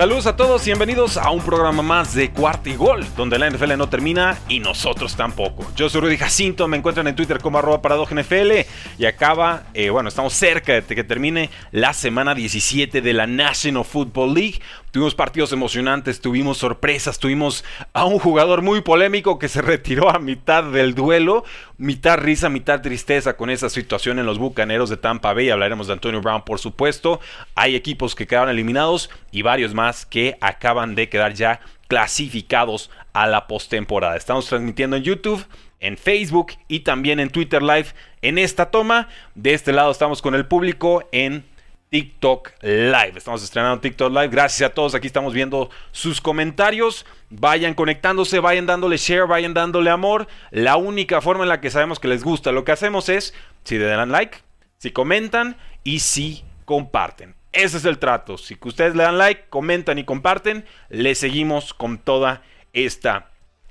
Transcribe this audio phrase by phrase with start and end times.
[0.00, 3.50] Saludos a todos y bienvenidos a un programa más de Cuarto y Gol, donde la
[3.50, 5.70] NFL no termina y nosotros tampoco.
[5.76, 8.60] Yo soy Rudy Jacinto, me encuentran en Twitter como arroba NFL
[8.98, 13.84] y acaba, eh, bueno, estamos cerca de que termine la semana 17 de la National
[13.84, 14.62] Football League.
[14.90, 20.18] Tuvimos partidos emocionantes, tuvimos sorpresas, tuvimos a un jugador muy polémico que se retiró a
[20.18, 21.44] mitad del duelo,
[21.78, 25.50] mitad risa, mitad tristeza con esa situación en los Bucaneros de Tampa Bay.
[25.50, 27.20] Hablaremos de Antonio Brown, por supuesto.
[27.54, 33.26] Hay equipos que quedaron eliminados y varios más que acaban de quedar ya clasificados a
[33.26, 34.16] la postemporada.
[34.16, 35.44] Estamos transmitiendo en YouTube,
[35.80, 37.86] en Facebook y también en Twitter Live
[38.22, 39.08] en esta toma.
[39.34, 41.44] De este lado estamos con el público en
[41.90, 43.14] TikTok Live.
[43.16, 44.28] Estamos estrenando TikTok Live.
[44.28, 44.94] Gracias a todos.
[44.94, 47.04] Aquí estamos viendo sus comentarios.
[47.30, 50.28] Vayan conectándose, vayan dándole share, vayan dándole amor.
[50.52, 53.76] La única forma en la que sabemos que les gusta lo que hacemos es si
[53.76, 54.38] le dan like,
[54.78, 57.34] si comentan y si comparten.
[57.52, 58.38] Ese es el trato.
[58.38, 63.29] Si ustedes le dan like, comentan y comparten, le seguimos con toda esta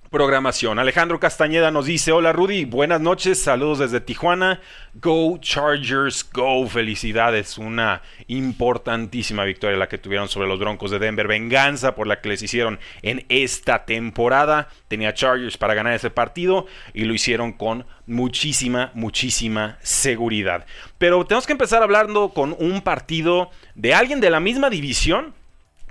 [0.10, 0.80] programación.
[0.80, 4.60] Alejandro Castañeda nos dice, hola Rudy, buenas noches, saludos desde Tijuana,
[4.96, 11.28] Go Chargers, Go, felicidades, una importantísima victoria la que tuvieron sobre los Broncos de Denver,
[11.28, 16.66] venganza por la que les hicieron en esta temporada, tenía Chargers para ganar ese partido
[16.94, 20.66] y lo hicieron con muchísima, muchísima seguridad.
[20.98, 25.36] Pero tenemos que empezar hablando con un partido de alguien de la misma división,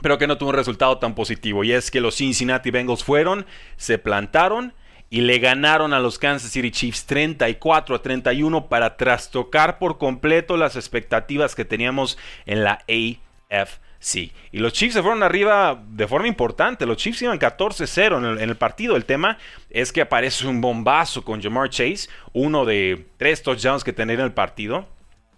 [0.03, 1.64] pero que no tuvo un resultado tan positivo.
[1.64, 4.72] Y es que los Cincinnati Bengals fueron, se plantaron
[5.10, 10.56] y le ganaron a los Kansas City Chiefs 34 a 31 para trastocar por completo
[10.56, 14.32] las expectativas que teníamos en la AFC.
[14.53, 16.84] Y los Chiefs se fueron arriba de forma importante.
[16.84, 18.97] Los Chiefs iban 14-0 en, en el, partido.
[18.97, 19.38] El tema
[19.70, 24.20] es que aparece un bombazo con Jamar Chase, uno de tres touchdowns que tenía en
[24.20, 24.86] el partido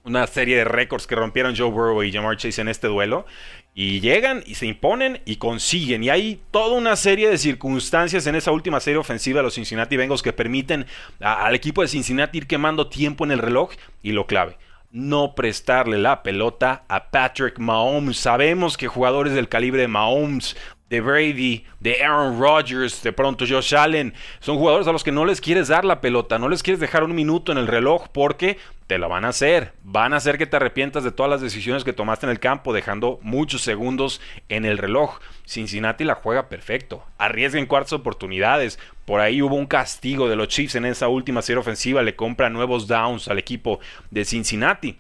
[0.05, 3.27] una serie de récords que rompieron Joe Burrow y Jamar Chase en este duelo.
[3.75, 6.03] Y llegan y se imponen y consiguen.
[6.03, 9.97] Y hay toda una serie de circunstancias en esa última serie ofensiva de los Cincinnati
[9.97, 10.87] Bengals que permiten
[11.21, 13.71] al equipo de Cincinnati ir quemando tiempo en el reloj.
[14.03, 14.59] Y lo clave,
[14.91, 18.19] no prestarle la pelota a Patrick Mahomes.
[18.19, 20.57] Sabemos que jugadores del calibre de Mahomes
[20.91, 24.13] de Brady, de Aaron Rodgers, de pronto Josh Allen.
[24.41, 27.05] Son jugadores a los que no les quieres dar la pelota, no les quieres dejar
[27.05, 28.59] un minuto en el reloj porque
[28.91, 29.73] te lo van a hacer.
[29.85, 32.73] Van a hacer que te arrepientas de todas las decisiones que tomaste en el campo,
[32.73, 35.21] dejando muchos segundos en el reloj.
[35.47, 37.05] Cincinnati la juega perfecto.
[37.17, 38.81] Arriesga en cuartas oportunidades.
[39.05, 42.03] Por ahí hubo un castigo de los Chiefs en esa última serie ofensiva.
[42.03, 43.79] Le compra nuevos downs al equipo
[44.11, 44.99] de Cincinnati.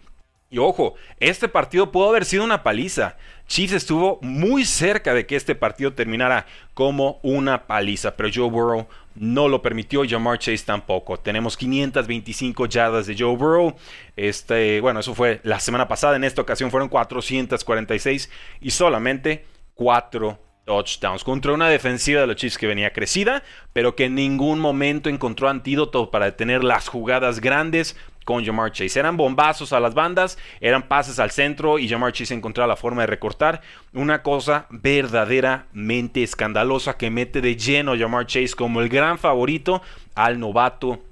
[0.50, 3.16] Y ojo, este partido pudo haber sido una paliza.
[3.48, 8.86] Chiefs estuvo muy cerca de que este partido terminara como una paliza, pero Joe Burrow
[9.14, 11.18] no lo permitió, Jamar Chase tampoco.
[11.18, 13.74] Tenemos 525 yardas de Joe Burrow.
[14.16, 19.44] Este, bueno, eso fue la semana pasada, en esta ocasión fueron 446 y solamente
[19.74, 24.60] 4 touchdowns contra una defensiva de los Chiefs que venía crecida, pero que en ningún
[24.60, 28.98] momento encontró antídoto para detener las jugadas grandes con Jamar Chase.
[28.98, 33.02] Eran bombazos a las bandas, eran pases al centro y Jamar Chase encontraba la forma
[33.02, 33.60] de recortar.
[33.92, 39.82] Una cosa verdaderamente escandalosa que mete de lleno a Jamar Chase como el gran favorito
[40.14, 41.02] al novato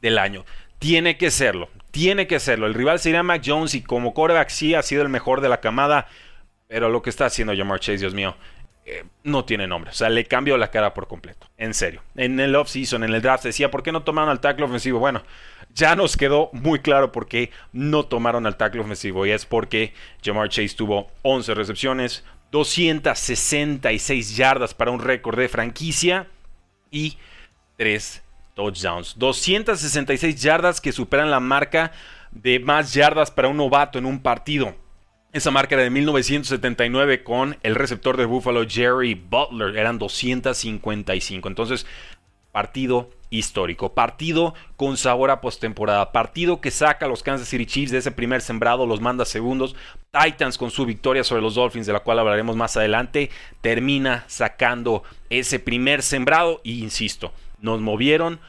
[0.00, 0.44] del año.
[0.78, 2.66] Tiene que serlo, tiene que serlo.
[2.66, 5.60] El rival sería Mac Jones y como coreback sí ha sido el mejor de la
[5.60, 6.08] camada.
[6.66, 8.36] Pero lo que está haciendo Jamar Chase, Dios mío,
[8.92, 9.92] eh, no tiene nombre.
[9.92, 11.46] O sea, le cambió la cara por completo.
[11.56, 12.02] En serio.
[12.16, 14.98] En el offseason, en el draft, decía, ¿por qué no tomaron al tackle ofensivo?
[14.98, 15.22] Bueno,
[15.74, 19.26] ya nos quedó muy claro por qué no tomaron al tackle ofensivo.
[19.26, 19.94] Y es porque
[20.24, 26.26] Jamar Chase tuvo 11 recepciones, 266 yardas para un récord de franquicia
[26.90, 27.16] y
[27.76, 28.22] 3
[28.54, 29.16] touchdowns.
[29.18, 31.92] 266 yardas que superan la marca
[32.32, 34.74] de más yardas para un novato en un partido.
[35.32, 39.76] Esa marca era de 1979 con el receptor de Buffalo Jerry Butler.
[39.76, 41.46] Eran 255.
[41.46, 41.86] Entonces,
[42.50, 47.92] partido histórico, partido con sabor a postemporada, partido que saca a los Kansas City Chiefs
[47.92, 49.76] de ese primer sembrado, los manda segundos,
[50.10, 53.30] Titans con su victoria sobre los Dolphins, de la cual hablaremos más adelante,
[53.60, 58.40] termina sacando ese primer sembrado y insisto, nos movieron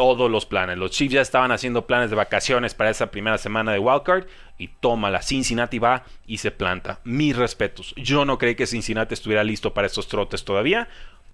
[0.00, 0.78] todos los planes.
[0.78, 4.24] Los Chiefs ya estaban haciendo planes de vacaciones para esa primera semana de Wildcard
[4.56, 7.00] y toma la Cincinnati va y se planta.
[7.04, 7.92] Mis respetos.
[7.98, 10.88] Yo no creí que Cincinnati estuviera listo para estos trotes todavía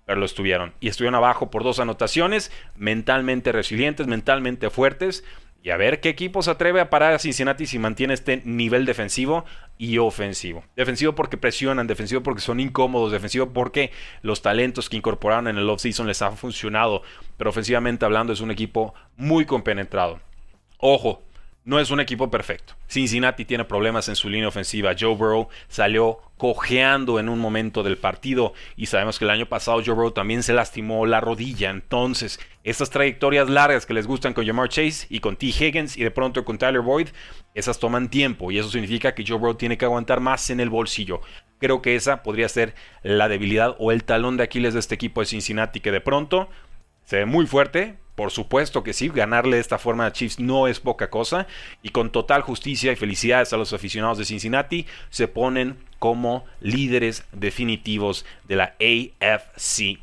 [0.05, 0.73] pero lo estuvieron.
[0.81, 5.25] Y estuvieron abajo por dos anotaciones, mentalmente resilientes, mentalmente fuertes.
[5.67, 8.87] Y a ver qué equipo se atreve a parar a Cincinnati si mantiene este nivel
[8.87, 9.45] defensivo
[9.79, 10.63] y ofensivo.
[10.77, 13.91] Defensivo porque presionan, defensivo porque son incómodos, defensivo porque
[14.23, 17.03] los talentos que incorporaron en el offseason les han funcionado.
[17.37, 20.21] Pero ofensivamente hablando es un equipo muy compenetrado.
[20.79, 21.25] Ojo,
[21.67, 22.75] no es un equipo perfecto.
[22.87, 24.95] Cincinnati tiene problemas en su línea ofensiva.
[24.99, 29.83] Joe Burrow salió cojeando en un momento del partido y sabemos que el año pasado
[29.85, 31.71] Joe Burrow también se lastimó la rodilla.
[31.71, 35.47] Entonces, estas trayectorias largas que les gustan con Jamar Chase y con T.
[35.47, 37.09] Higgins y de pronto con Tyler Boyd,
[37.53, 40.71] esas toman tiempo y eso significa que Joe Burrow tiene que aguantar más en el
[40.71, 41.21] bolsillo.
[41.59, 45.21] Creo que esa podría ser la debilidad o el talón de Aquiles de este equipo
[45.21, 46.49] de Cincinnati que de pronto
[47.07, 50.69] se ve muy fuerte, por supuesto que sí, ganarle de esta forma a Chiefs no
[50.69, 51.47] es poca cosa.
[51.83, 57.25] Y con total justicia y felicidades a los aficionados de Cincinnati, se ponen como líderes
[57.33, 59.99] definitivos de la AFC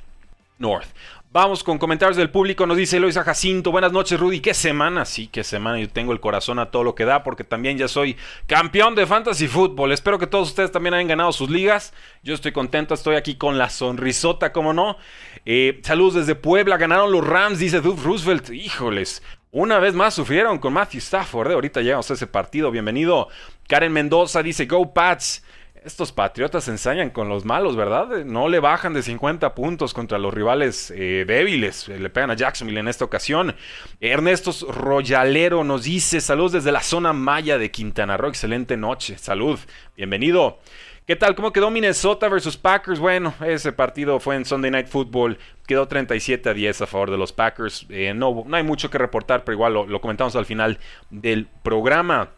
[0.59, 0.87] North.
[1.33, 2.67] Vamos con comentarios del público.
[2.67, 3.71] Nos dice Eloisa Jacinto.
[3.71, 4.39] Buenas noches, Rudy.
[4.39, 5.03] ¿Qué semana?
[5.03, 5.79] Sí, qué semana.
[5.79, 8.15] Yo tengo el corazón a todo lo que da porque también ya soy
[8.45, 9.93] campeón de Fantasy Football.
[9.93, 11.91] Espero que todos ustedes también hayan ganado sus ligas.
[12.21, 12.93] Yo estoy contento.
[12.93, 14.95] Estoy aquí con la sonrisota, como no.
[15.45, 16.77] Eh, saludos desde Puebla.
[16.77, 18.49] Ganaron los Rams, dice Duff Roosevelt.
[18.49, 19.21] Híjoles.
[19.51, 21.51] Una vez más sufrieron con Matthew Stafford.
[21.51, 21.53] ¿eh?
[21.53, 22.71] Ahorita llegamos a ese partido.
[22.71, 23.27] Bienvenido.
[23.67, 25.43] Karen Mendoza dice Go Pats
[25.85, 28.23] estos Patriotas ensañan con los malos, ¿verdad?
[28.25, 31.87] No le bajan de 50 puntos contra los rivales eh, débiles.
[31.89, 33.55] Le pegan a Jacksonville en esta ocasión.
[33.99, 38.29] Ernesto Royalero nos dice saludos desde la zona maya de Quintana Roo.
[38.29, 39.17] Excelente noche.
[39.17, 39.59] Salud.
[39.97, 40.59] Bienvenido.
[41.05, 41.35] ¿Qué tal?
[41.35, 42.97] ¿Cómo quedó Minnesota versus Packers?
[42.97, 45.37] Bueno, ese partido fue en Sunday Night Football.
[45.67, 47.85] Quedó 37 a 10 a favor de los Packers.
[47.89, 50.79] Eh, no, no hay mucho que reportar, pero igual lo comentamos al final
[51.09, 52.29] del programa.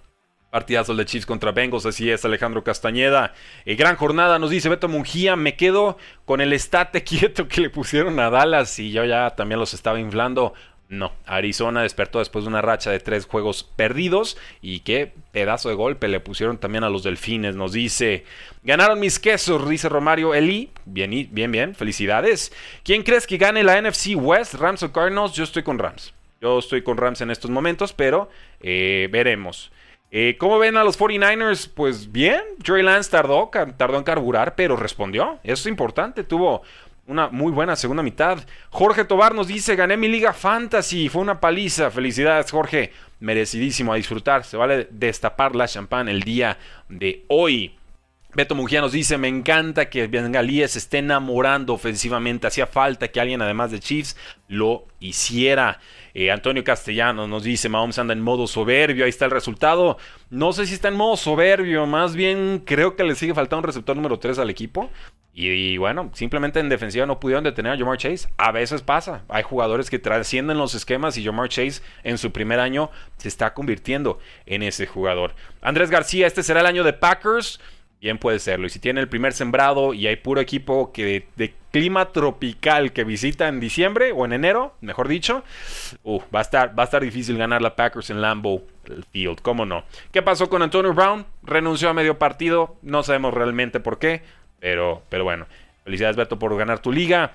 [0.50, 3.34] Partidazo de Chiefs contra Bengals, así es Alejandro Castañeda.
[3.66, 5.36] Eh, gran jornada, nos dice Beto Mungía.
[5.36, 9.60] Me quedo con el estate quieto que le pusieron a Dallas y yo ya también
[9.60, 10.56] los estaba inflando.
[10.88, 15.76] No, Arizona despertó después de una racha de tres juegos perdidos y qué pedazo de
[15.76, 17.56] golpe le pusieron también a los delfines.
[17.56, 18.24] Nos dice,
[18.62, 20.70] ganaron mis quesos, dice Romario Eli.
[20.86, 22.54] Bien, bien, bien, felicidades.
[22.84, 25.34] ¿Quién crees que gane la NFC West, Rams o Cardinals?
[25.34, 26.14] Yo estoy con Rams.
[26.40, 28.30] Yo estoy con Rams en estos momentos, pero
[28.62, 29.72] eh, veremos.
[30.12, 31.70] Eh, ¿Cómo ven a los 49ers?
[31.74, 35.40] Pues bien, Trey Lance tardó, tardó en carburar, pero respondió.
[35.44, 36.62] Eso es importante, tuvo
[37.08, 38.40] una muy buena segunda mitad.
[38.70, 41.92] Jorge Tobar nos dice, gané mi liga fantasy, fue una paliza.
[41.92, 44.44] Felicidades Jorge, merecidísimo a disfrutar.
[44.44, 46.58] Se vale destapar la champán el día
[46.90, 47.76] de hoy.
[48.36, 52.48] Beto Mujía nos dice, me encanta que Bengalíes se esté enamorando ofensivamente.
[52.48, 54.18] Hacía falta que alguien además de Chiefs
[54.50, 55.80] lo hiciera.
[56.14, 59.98] Eh, Antonio Castellano nos dice, Mahomes anda en modo soberbio, ahí está el resultado.
[60.30, 63.68] No sé si está en modo soberbio, más bien creo que le sigue faltando un
[63.68, 64.90] receptor número 3 al equipo.
[65.38, 68.30] Y, bueno, simplemente en defensiva no pudieron detener a Jamar Chase.
[68.38, 69.26] A veces pasa.
[69.28, 73.54] Hay jugadores que trascienden los esquemas y Jamar Chase en su primer año se está
[73.54, 75.36] convirtiendo en ese jugador.
[75.62, 77.60] Andrés García, este será el año de Packers.
[78.00, 78.68] Bien puede serlo.
[78.68, 83.04] Y si tiene el primer sembrado y hay puro equipo que de, clima tropical que
[83.04, 85.44] visita en diciembre o en enero, mejor dicho,
[86.04, 88.66] uh, va, a estar, va a estar difícil ganar la Packers en Lambeau
[89.12, 89.42] Field.
[89.42, 89.84] ¿Cómo no?
[90.14, 91.26] ¿Qué pasó con Antonio Brown?
[91.44, 92.78] Renunció a medio partido.
[92.82, 94.22] No sabemos realmente por qué.
[94.66, 95.46] Pero, pero bueno.
[95.84, 97.34] Felicidades, Beto, por ganar tu liga.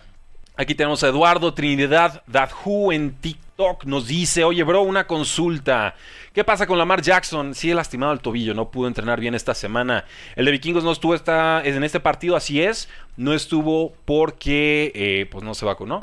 [0.56, 2.24] Aquí tenemos a Eduardo Trinidad
[2.64, 3.84] Who en TikTok.
[3.84, 5.94] Nos dice, oye, bro, una consulta.
[6.32, 7.54] ¿Qué pasa con Lamar Jackson?
[7.54, 10.06] Sigue lastimado el tobillo, no pudo entrenar bien esta semana.
[10.34, 12.88] El de Vikingos no estuvo en este partido, así es.
[13.16, 16.00] No estuvo porque eh, pues no se vacunó.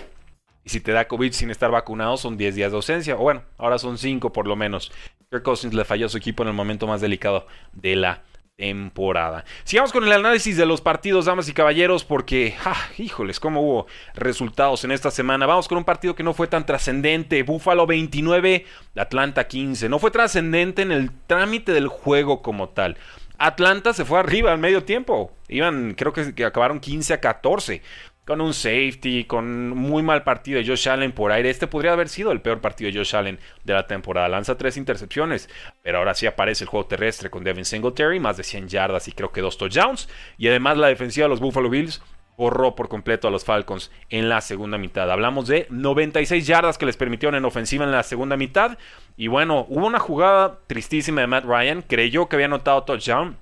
[0.63, 3.15] Y si te da COVID sin estar vacunado, son 10 días de ausencia.
[3.15, 4.93] O bueno, ahora son 5 por lo menos.
[5.29, 8.23] Kirk Cousins le falló a su equipo en el momento más delicado de la
[8.57, 9.45] temporada.
[9.63, 13.87] Sigamos con el análisis de los partidos, damas y caballeros, porque, ah, híjoles, cómo hubo
[14.15, 15.45] resultados en esta semana.
[15.45, 17.43] Vamos con un partido que no fue tan trascendente.
[17.43, 19.89] Búfalo 29, Atlanta 15.
[19.89, 22.97] No fue trascendente en el trámite del juego como tal.
[23.37, 25.31] Atlanta se fue arriba al medio tiempo.
[25.47, 27.83] Iban, creo que acabaron 15 a 14
[28.27, 31.49] con un safety, con muy mal partido de Josh Allen por aire.
[31.49, 34.27] Este podría haber sido el peor partido de Josh Allen de la temporada.
[34.27, 35.49] Lanza tres intercepciones,
[35.81, 39.13] pero ahora sí aparece el juego terrestre con Devin Singletary, más de 100 yardas y
[39.13, 40.09] creo que dos touchdowns.
[40.37, 42.01] Y además la defensiva de los Buffalo Bills
[42.35, 45.09] borró por completo a los Falcons en la segunda mitad.
[45.09, 48.77] Hablamos de 96 yardas que les permitieron en ofensiva en la segunda mitad.
[49.15, 51.81] Y bueno, hubo una jugada tristísima de Matt Ryan.
[51.81, 53.37] Creyó que había anotado touchdown.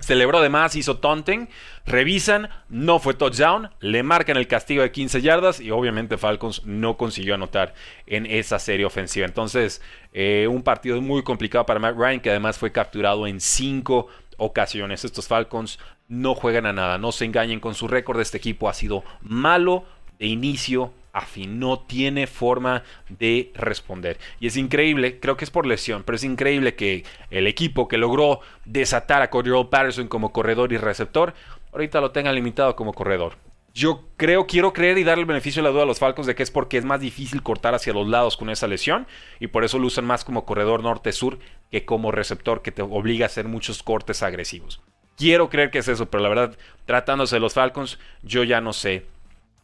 [0.00, 1.48] Celebró además, hizo taunting.
[1.86, 3.70] Revisan, no fue touchdown.
[3.80, 5.60] Le marcan el castigo de 15 yardas.
[5.60, 7.74] Y obviamente Falcons no consiguió anotar
[8.06, 9.26] en esa serie ofensiva.
[9.26, 9.80] Entonces,
[10.12, 15.04] eh, un partido muy complicado para Matt Ryan, que además fue capturado en 5 ocasiones.
[15.04, 15.78] Estos Falcons
[16.08, 18.20] no juegan a nada, no se engañen con su récord.
[18.20, 19.84] Este equipo ha sido malo
[20.18, 24.18] de inicio a fin, no tiene forma de responder.
[24.38, 27.98] Y es increíble, creo que es por lesión, pero es increíble que el equipo que
[27.98, 31.34] logró desatar a Cordero Patterson como corredor y receptor,
[31.72, 33.36] ahorita lo tenga limitado como corredor.
[33.72, 36.34] Yo creo, quiero creer y darle el beneficio de la duda a los Falcons de
[36.34, 39.06] que es porque es más difícil cortar hacia los lados con esa lesión
[39.38, 41.38] y por eso lo usan más como corredor norte-sur
[41.70, 44.80] que como receptor que te obliga a hacer muchos cortes agresivos.
[45.16, 48.72] Quiero creer que es eso, pero la verdad, tratándose de los Falcons, yo ya no
[48.72, 49.06] sé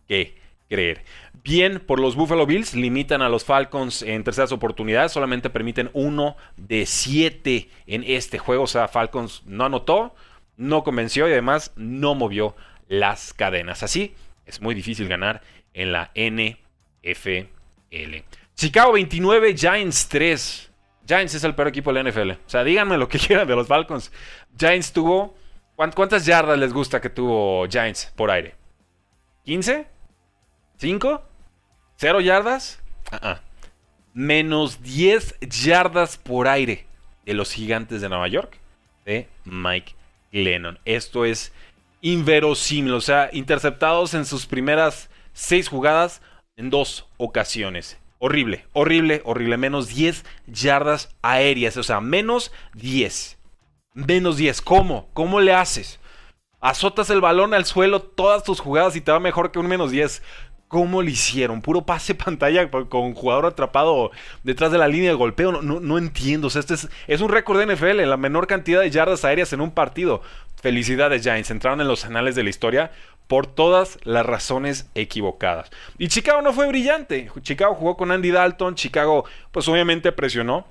[0.07, 0.37] qué
[0.68, 1.04] creer.
[1.42, 6.37] Bien, por los Buffalo Bills limitan a los Falcons en terceras oportunidades, solamente permiten uno
[6.56, 10.14] de siete en este juego, o sea, Falcons no anotó,
[10.56, 12.56] no convenció y además no movió
[12.88, 13.82] las cadenas.
[13.82, 14.14] Así
[14.46, 15.42] es muy difícil ganar
[15.75, 17.49] en la NFL.
[18.54, 20.70] Chicago 29, Giants 3.
[21.06, 22.30] Giants es el peor equipo de la NFL.
[22.30, 24.11] O sea, díganme lo que quieran de los Falcons.
[24.58, 25.37] Giants tuvo.
[25.76, 28.54] ¿Cuántas yardas les gusta que tuvo Giants por aire?
[29.44, 29.87] ¿15?
[30.80, 31.21] ¿5?
[31.99, 32.83] ¿0 yardas?
[33.12, 33.38] Uh
[34.12, 36.87] Menos 10 yardas por aire
[37.26, 38.59] de los gigantes de Nueva York
[39.04, 39.95] de Mike
[40.33, 40.78] Lennon.
[40.85, 41.52] Esto es
[42.00, 42.95] inverosímil.
[42.95, 46.23] O sea, interceptados en sus primeras 6 jugadas
[46.56, 47.99] en dos ocasiones.
[48.18, 49.56] Horrible, horrible, horrible.
[49.59, 51.76] Menos 10 yardas aéreas.
[51.76, 53.38] O sea, menos 10.
[53.92, 54.62] Menos 10.
[54.62, 55.11] ¿Cómo?
[55.12, 56.00] ¿Cómo le haces?
[56.61, 59.90] Azotas el balón al suelo todas tus jugadas y te va mejor que un menos
[59.90, 60.23] 10.
[60.68, 61.62] ¿Cómo lo hicieron?
[61.62, 64.11] Puro pase pantalla con jugador atrapado
[64.42, 65.62] detrás de la línea de golpeo.
[65.62, 66.49] No, entiendo.
[66.49, 69.52] O sea, este es, es un récord de NFL, la menor cantidad de yardas aéreas
[69.52, 70.23] en un partido.
[70.61, 71.50] Felicidades, Giants.
[71.50, 72.90] Entraron en los anales de la historia
[73.26, 75.70] por todas las razones equivocadas.
[75.99, 77.30] Y Chicago no fue brillante.
[77.42, 78.75] Chicago jugó con Andy Dalton.
[78.75, 80.66] Chicago, pues obviamente presionó.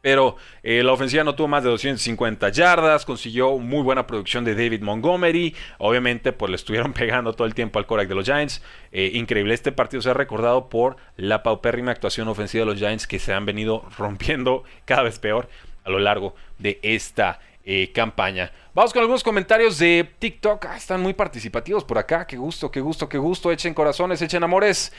[0.00, 4.54] Pero eh, la ofensiva no tuvo más de 250 yardas, consiguió muy buena producción de
[4.54, 5.56] David Montgomery.
[5.78, 8.62] Obviamente, pues le estuvieron pegando todo el tiempo al Korak de los Giants.
[8.92, 13.06] Eh, increíble, este partido se ha recordado por la paupérrima actuación ofensiva de los Giants
[13.06, 15.48] que se han venido rompiendo cada vez peor
[15.84, 18.52] a lo largo de esta eh, campaña.
[18.74, 20.64] Vamos con algunos comentarios de TikTok.
[20.66, 22.24] Ah, están muy participativos por acá.
[22.24, 23.50] Qué gusto, qué gusto, qué gusto.
[23.50, 24.92] Echen corazones, echen amores.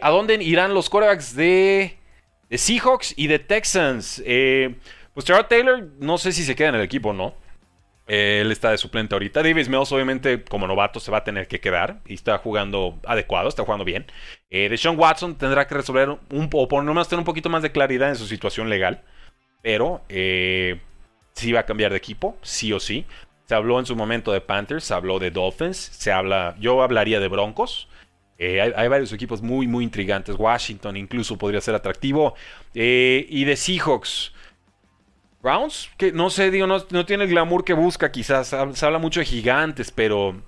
[0.00, 1.96] ¿A dónde irán los corebacks de,
[2.48, 4.22] de Seahawks y de Texans?
[4.24, 4.76] Eh,
[5.14, 7.34] pues Gerard Taylor, no sé si se queda en el equipo o no.
[8.06, 9.42] él está de suplente ahorita.
[9.42, 12.00] Davis Mills, obviamente, como novato, se va a tener que quedar.
[12.06, 14.06] Y está jugando adecuado, está jugando bien.
[14.50, 17.62] Eh, Deshaun Watson tendrá que resolver un, o por lo menos tener un poquito más
[17.62, 19.02] de claridad en su situación legal.
[19.62, 20.80] Pero eh,
[21.32, 23.06] si va a cambiar de equipo, sí o sí.
[23.46, 27.20] Se habló en su momento de Panthers, se habló de Dolphins, se habla, yo hablaría
[27.20, 27.88] de Broncos.
[28.38, 30.36] Eh, hay, varios equipos muy, muy intrigantes.
[30.38, 32.34] Washington incluso podría ser atractivo.
[32.74, 34.32] Eh, y de Seahawks.
[35.42, 38.48] Browns, que no sé, digo, no, no, tiene el glamour que busca quizás.
[38.48, 40.42] Se habla mucho de gigantes, pero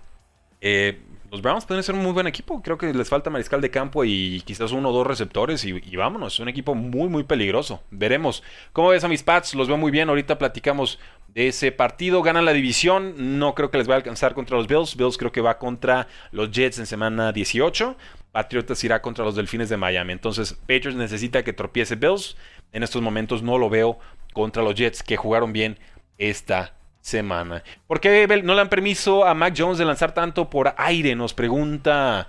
[0.61, 0.99] eh,
[1.31, 2.63] los Browns pueden ser un muy buen equipo.
[2.63, 5.65] Creo que les falta mariscal de campo y quizás uno o dos receptores.
[5.65, 7.83] Y, vámonos, es un equipo muy, muy peligroso.
[7.91, 8.43] Veremos.
[8.73, 9.55] ¿Cómo ves a mis Pats?
[9.55, 10.09] Los veo muy bien.
[10.09, 12.23] Ahorita platicamos de ese partido.
[12.23, 13.39] Ganan la división.
[13.39, 14.97] No creo que les vaya a alcanzar contra los Bills.
[14.97, 17.97] Bills creo que va contra los Jets en semana 18.
[18.33, 20.13] Patriotas irá contra los Delfines de Miami.
[20.13, 22.37] Entonces, Patriots necesita que tropiece Bills.
[22.73, 23.99] En estos momentos no lo veo
[24.33, 25.79] contra los Jets que jugaron bien
[26.19, 27.63] esta semana.
[27.87, 31.15] ¿Por qué no le dan permiso a Mac Jones de lanzar tanto por aire?
[31.15, 32.29] Nos pregunta,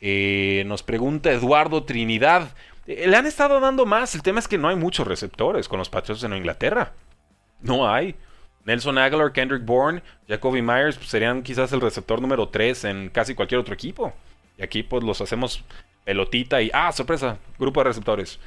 [0.00, 2.50] eh, nos pregunta Eduardo Trinidad.
[2.86, 4.14] Eh, le han estado dando más.
[4.14, 6.92] El tema es que no hay muchos receptores con los Patriots en Inglaterra.
[7.60, 8.14] No hay.
[8.64, 13.34] Nelson Aguilar, Kendrick Bourne, Jacoby Myers pues, serían quizás el receptor número 3 en casi
[13.34, 14.12] cualquier otro equipo.
[14.58, 15.64] Y aquí pues los hacemos
[16.04, 17.38] pelotita y ¡ah, sorpresa!
[17.58, 18.38] Grupo de receptores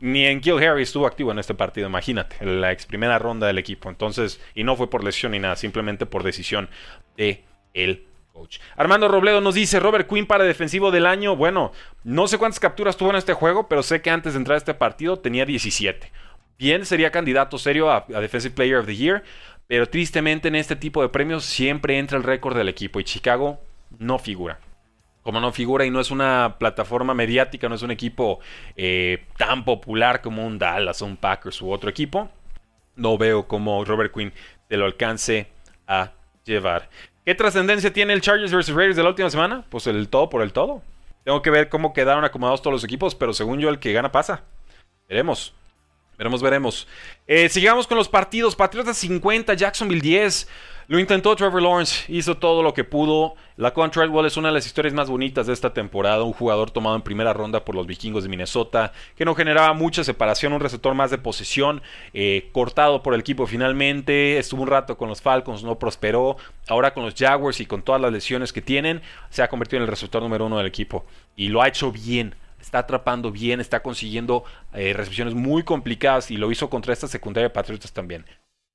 [0.00, 3.58] ni en Kill Harry estuvo activo en este partido, imagínate, la ex primera ronda del
[3.58, 3.88] equipo.
[3.88, 6.68] Entonces, y no fue por lesión ni nada, simplemente por decisión
[7.16, 7.42] de
[7.72, 8.58] el coach.
[8.76, 11.36] Armando Robledo nos dice, Robert Quinn para defensivo del año.
[11.36, 14.56] Bueno, no sé cuántas capturas tuvo en este juego, pero sé que antes de entrar
[14.56, 16.12] a este partido tenía 17.
[16.58, 19.24] Bien, sería candidato serio a, a Defensive Player of the Year,
[19.66, 23.60] pero tristemente en este tipo de premios siempre entra el récord del equipo y Chicago
[23.98, 24.58] no figura
[25.24, 28.40] como no figura y no es una plataforma mediática, no es un equipo
[28.76, 32.28] eh, tan popular como un Dallas, un Packers u otro equipo,
[32.94, 34.32] no veo cómo Robert Quinn
[34.68, 35.48] te lo alcance
[35.86, 36.12] a
[36.44, 36.90] llevar.
[37.24, 39.64] ¿Qué trascendencia tiene el Chargers vs Raiders de la última semana?
[39.70, 40.82] Pues el todo por el todo.
[41.24, 44.12] Tengo que ver cómo quedaron acomodados todos los equipos, pero según yo el que gana
[44.12, 44.44] pasa.
[45.08, 45.54] Veremos.
[46.16, 46.86] Veremos, veremos.
[47.26, 48.54] Eh, sigamos con los partidos.
[48.54, 50.48] Patriotas 50, Jacksonville 10.
[50.86, 53.36] Lo intentó Trevor Lawrence, hizo todo lo que pudo.
[53.56, 56.22] La Treadwell es una de las historias más bonitas de esta temporada.
[56.24, 60.04] Un jugador tomado en primera ronda por los vikingos de Minnesota, que no generaba mucha
[60.04, 61.80] separación, un receptor más de posesión,
[62.12, 64.36] eh, cortado por el equipo finalmente.
[64.36, 66.36] Estuvo un rato con los Falcons, no prosperó.
[66.68, 69.84] Ahora con los Jaguars y con todas las lesiones que tienen, se ha convertido en
[69.84, 71.06] el receptor número uno del equipo.
[71.34, 76.36] Y lo ha hecho bien está atrapando bien, está consiguiendo eh, recepciones muy complicadas y
[76.36, 78.24] lo hizo contra esta secundaria de Patriotas también,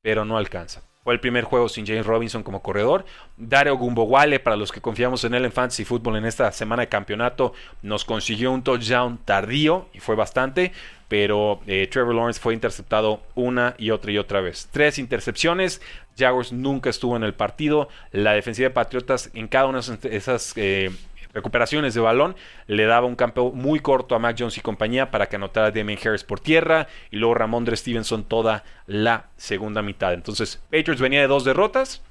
[0.01, 0.81] pero no alcanza.
[1.03, 3.05] Fue el primer juego sin James Robinson como corredor.
[3.37, 6.89] Dario Gumbowale, para los que confiamos en él en Fantasy Football en esta semana de
[6.89, 10.73] campeonato, nos consiguió un touchdown tardío y fue bastante.
[11.07, 14.69] Pero eh, Trevor Lawrence fue interceptado una y otra y otra vez.
[14.71, 15.81] Tres intercepciones.
[16.15, 17.89] Jaguars nunca estuvo en el partido.
[18.11, 20.91] La defensiva de Patriotas en cada una de esas eh,
[21.33, 22.35] recuperaciones de balón,
[22.67, 25.99] le daba un campo muy corto a Mac Jones y compañía para que anotara Damien
[26.03, 30.13] Harris por tierra y luego Ramondre Stevenson toda la segunda mitad.
[30.13, 32.01] Entonces, Patriots venía de dos derrotas,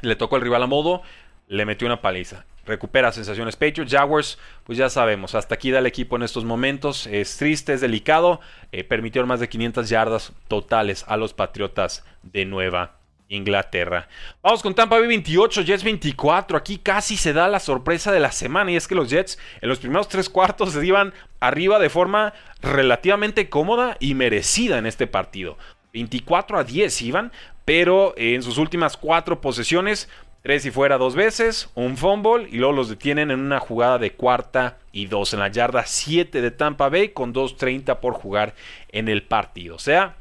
[0.00, 1.02] le tocó el rival a modo,
[1.48, 2.44] le metió una paliza.
[2.66, 3.90] Recupera sensaciones Patriots.
[3.90, 7.06] Jaguars, pues ya sabemos, hasta aquí da el equipo en estos momentos.
[7.08, 8.40] Es triste, es delicado.
[8.70, 12.99] Eh, permitieron más de 500 yardas totales a los Patriotas de Nueva
[13.30, 14.08] Inglaterra.
[14.42, 16.58] Vamos con Tampa Bay 28, Jets 24.
[16.58, 19.68] Aquí casi se da la sorpresa de la semana y es que los Jets en
[19.68, 25.06] los primeros tres cuartos se iban arriba de forma relativamente cómoda y merecida en este
[25.06, 25.56] partido.
[25.92, 27.32] 24 a 10 iban,
[27.64, 30.08] pero en sus últimas cuatro posesiones,
[30.42, 34.12] tres y fuera dos veces, un fumble y luego los detienen en una jugada de
[34.12, 38.54] cuarta y dos en la yarda 7 de Tampa Bay con 2.30 por jugar
[38.90, 39.76] en el partido.
[39.76, 40.16] O sea,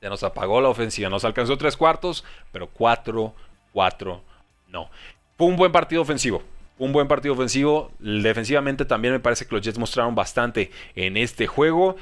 [0.00, 1.08] ya nos apagó la ofensiva.
[1.08, 3.34] Nos alcanzó tres cuartos, pero cuatro,
[3.72, 4.22] cuatro,
[4.68, 4.90] no.
[5.36, 6.42] Fue un buen partido ofensivo.
[6.78, 7.90] Un buen partido ofensivo.
[7.98, 11.96] Defensivamente también me parece que los Jets mostraron bastante en este juego.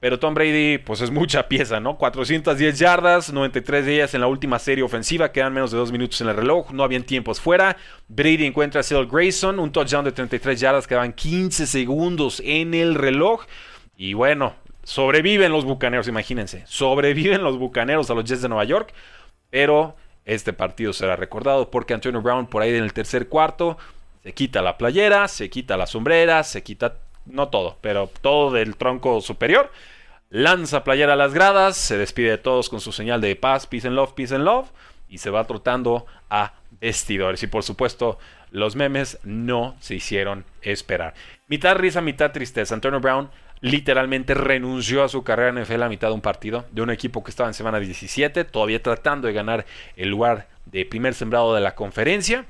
[0.00, 1.96] Pero Tom Brady, pues es mucha pieza, ¿no?
[1.96, 5.30] 410 yardas, 93 de ellas en la última serie ofensiva.
[5.30, 6.72] Quedan menos de dos minutos en el reloj.
[6.72, 7.76] No habían tiempos fuera.
[8.08, 9.58] Brady encuentra a Cyril Grayson.
[9.58, 10.86] Un touchdown de 33 yardas.
[10.86, 13.44] Quedaban 15 segundos en el reloj.
[13.96, 14.54] Y bueno,
[14.84, 16.62] Sobreviven los bucaneros, imagínense.
[16.66, 18.92] Sobreviven los bucaneros a los Jets de Nueva York.
[19.50, 23.76] Pero este partido será recordado porque Antonio Brown, por ahí en el tercer cuarto,
[24.22, 28.76] se quita la playera, se quita la sombrera, se quita, no todo, pero todo del
[28.76, 29.70] tronco superior.
[30.30, 33.86] Lanza playera a las gradas, se despide de todos con su señal de paz, peace
[33.86, 34.68] and love, peace and love.
[35.08, 37.42] Y se va trotando a vestidores.
[37.42, 38.18] Y por supuesto,
[38.50, 41.14] los memes no se hicieron esperar.
[41.46, 42.74] Mitad risa, mitad tristeza.
[42.74, 43.30] Antonio Brown
[43.64, 47.24] literalmente renunció a su carrera en NFL a mitad de un partido de un equipo
[47.24, 49.64] que estaba en semana 17, todavía tratando de ganar
[49.96, 52.44] el lugar de primer sembrado de la conferencia.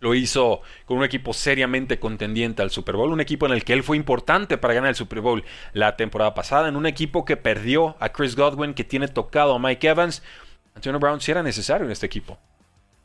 [0.00, 3.72] Lo hizo con un equipo seriamente contendiente al Super Bowl, un equipo en el que
[3.72, 5.44] él fue importante para ganar el Super Bowl
[5.74, 9.58] la temporada pasada, en un equipo que perdió a Chris Godwin, que tiene tocado a
[9.60, 10.24] Mike Evans.
[10.74, 12.36] Antonio Brown sí era necesario en este equipo.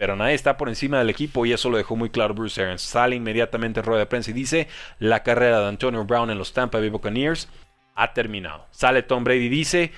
[0.04, 2.82] Pero nadie está por encima del equipo y eso lo dejó muy claro Bruce Arians.
[2.82, 4.68] Sale inmediatamente en rueda de prensa y dice,
[5.00, 7.48] la carrera de Antonio Brown en los Tampa Bay Buccaneers
[7.96, 8.66] ha terminado.
[8.72, 9.94] Sale Tom Brady y dice,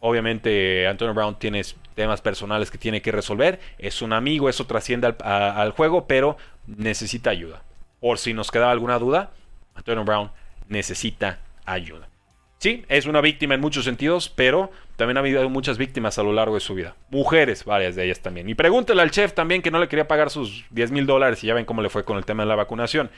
[0.00, 1.62] obviamente Antonio Brown tiene
[1.94, 6.36] temas personales que tiene que resolver, es un amigo, eso trasciende al, al juego, pero
[6.66, 7.62] necesita ayuda.
[8.00, 9.30] Por si nos quedaba alguna duda,
[9.76, 10.32] Antonio Brown
[10.68, 12.08] necesita ayuda.
[12.58, 16.32] Sí, es una víctima en muchos sentidos, pero también ha habido muchas víctimas a lo
[16.32, 16.96] largo de su vida.
[17.10, 18.48] Mujeres, varias de ellas también.
[18.48, 21.48] Y pregúntele al chef también que no le quería pagar sus 10 mil dólares y
[21.48, 23.10] ya ven cómo le fue con el tema de la vacunación.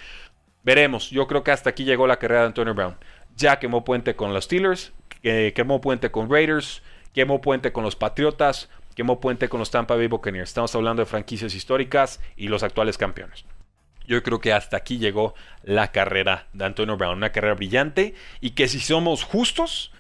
[0.64, 2.96] Veremos, yo creo que hasta aquí llegó la carrera de Antonio Brown.
[3.36, 6.82] Ya quemó puente con los Steelers, quemó puente con Raiders,
[7.14, 10.50] quemó puente con los Patriotas, quemó puente con los Tampa Bay Buccaneers.
[10.50, 13.44] Estamos hablando de franquicias históricas y los actuales campeones.
[14.08, 18.50] Yo creo que hasta aquí llegó la carrera de Antonio Brown, una carrera brillante y
[18.52, 19.92] que si somos justos,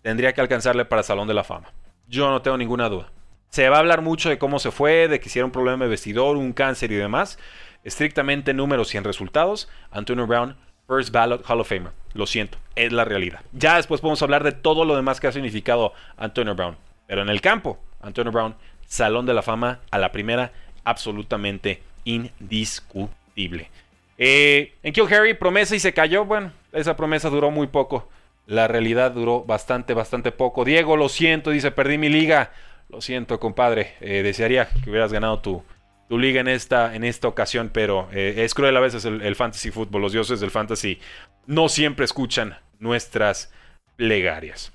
[0.00, 1.72] tendría que alcanzarle para el Salón de la Fama.
[2.06, 3.10] Yo no tengo ninguna duda.
[3.48, 5.90] Se va a hablar mucho de cómo se fue, de que hiciera un problema de
[5.90, 7.36] vestidor, un cáncer y demás.
[7.82, 11.90] Estrictamente números y en resultados, Antonio Brown, First Ballot Hall of Famer.
[12.14, 13.40] Lo siento, es la realidad.
[13.52, 16.76] Ya después podemos hablar de todo lo demás que ha significado Antonio Brown.
[17.08, 18.54] Pero en el campo, Antonio Brown,
[18.86, 20.52] Salón de la Fama a la primera,
[20.84, 23.21] absolutamente indiscutible.
[24.18, 26.24] Eh, en Kill Harry, promesa y se cayó.
[26.24, 28.08] Bueno, esa promesa duró muy poco.
[28.46, 30.64] La realidad duró bastante, bastante poco.
[30.64, 32.52] Diego, lo siento, dice, perdí mi liga.
[32.88, 33.94] Lo siento, compadre.
[34.00, 35.62] Eh, desearía que hubieras ganado tu,
[36.08, 39.36] tu liga en esta, en esta ocasión, pero eh, es cruel a veces el, el,
[39.36, 40.02] fantasy fútbol.
[40.02, 40.98] Los dioses del fantasy
[41.46, 43.52] no siempre escuchan nuestras
[43.96, 44.72] plegarias.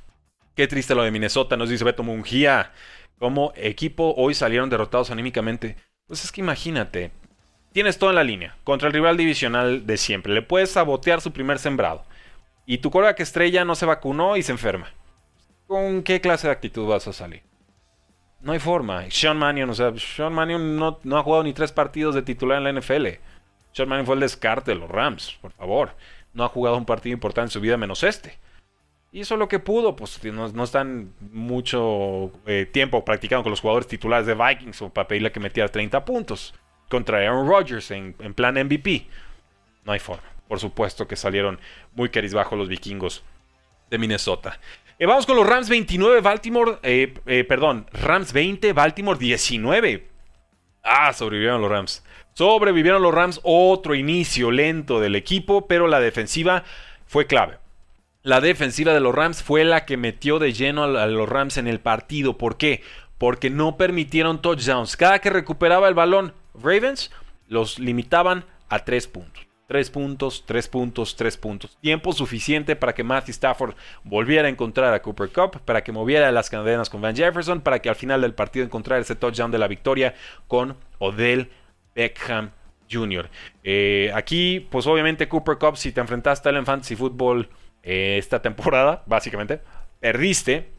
[0.56, 2.72] Qué triste lo de Minnesota, nos dice Beto Mungía.
[3.20, 5.76] Como equipo hoy salieron derrotados anímicamente.
[6.08, 7.12] Pues es que imagínate,
[7.72, 10.34] tienes todo en la línea contra el rival divisional de siempre.
[10.34, 12.04] Le puedes sabotear su primer sembrado.
[12.66, 14.92] Y tu que estrella no se vacunó y se enferma.
[15.68, 17.42] ¿Con qué clase de actitud vas a salir?
[18.42, 19.10] No hay forma.
[19.10, 22.58] Sean Mannion, o sea, Sean Mannion no, no ha jugado ni tres partidos de titular
[22.58, 23.08] en la NFL.
[23.72, 25.96] Sean Mannion fue el descarte de los Rams, por favor.
[26.34, 28.38] No ha jugado un partido importante en su vida menos este.
[29.12, 33.88] Hizo lo que pudo, pues no, no están mucho eh, tiempo practicando con los jugadores
[33.88, 36.54] titulares de Vikings o para pedirle que metiera 30 puntos
[36.90, 39.08] contra Aaron Rodgers en, plan MVP.
[39.86, 40.24] No hay forma.
[40.48, 41.60] Por supuesto que salieron
[41.94, 43.24] muy bajo los vikingos
[43.90, 44.60] de Minnesota.
[45.00, 50.08] Eh, vamos con los Rams 29, Baltimore, eh, perdón, Rams 20, Baltimore 19.
[50.84, 52.04] Ah, sobrevivieron los Rams.
[52.34, 56.64] Sobrevivieron los Rams, otro inicio lento del equipo, pero la defensiva
[57.06, 57.58] fue clave.
[58.22, 61.68] La defensiva de los Rams fue la que metió de lleno a los Rams en
[61.68, 62.38] el partido.
[62.38, 62.84] ¿Por qué?
[63.18, 64.98] Porque no permitieron touchdowns.
[64.98, 67.12] Cada que recuperaba el balón, Ravens
[67.48, 69.48] los limitaban a tres puntos.
[69.68, 71.78] Tres puntos, tres puntos, tres puntos.
[71.82, 76.32] Tiempo suficiente para que Matthew Stafford volviera a encontrar a Cooper Cup, para que moviera
[76.32, 79.58] las cadenas con Van Jefferson, para que al final del partido encontrara ese touchdown de
[79.58, 80.16] la victoria
[80.48, 81.50] con Odell
[81.94, 82.52] Beckham
[82.90, 83.30] Jr.
[83.64, 87.50] Eh, aquí, pues obviamente Cooper Cup, si te enfrentaste al Fantasy Football
[87.84, 89.60] esta temporada, básicamente.
[90.00, 90.77] Perdiste.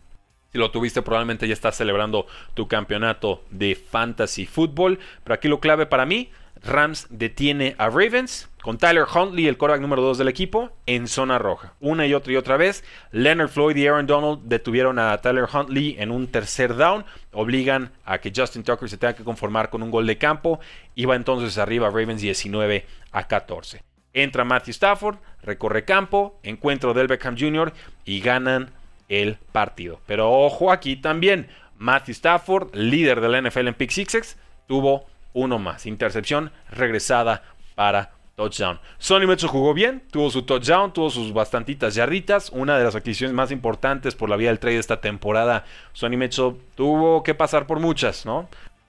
[0.50, 4.98] Si lo tuviste, probablemente ya estás celebrando tu campeonato de fantasy fútbol.
[5.22, 6.30] Pero aquí lo clave para mí:
[6.62, 11.38] Rams detiene a Ravens con Tyler Huntley, el quarterback número 2 del equipo, en zona
[11.38, 11.74] roja.
[11.80, 12.82] Una y otra y otra vez.
[13.12, 17.04] Leonard Floyd y Aaron Donald detuvieron a Tyler Huntley en un tercer down.
[17.32, 20.60] Obligan a que Justin Tucker se tenga que conformar con un gol de campo.
[20.94, 23.82] Iba entonces arriba Ravens 19 a 14.
[24.14, 27.72] Entra Matthew Stafford, recorre campo, encuentro del Beckham Jr.
[28.04, 28.72] y ganan
[29.08, 30.00] el partido.
[30.06, 35.58] Pero ojo aquí también, Matthew Stafford, líder de la NFL en pick sixes, tuvo uno
[35.58, 35.86] más.
[35.86, 37.42] Intercepción regresada
[37.74, 38.78] para touchdown.
[38.98, 42.50] Sonny Mitchell jugó bien, tuvo su touchdown, tuvo sus bastantitas yarditas.
[42.50, 45.64] Una de las adquisiciones más importantes por la vía del trade de esta temporada.
[45.92, 48.48] Sonny Mitchell tuvo que pasar por muchas, ¿no?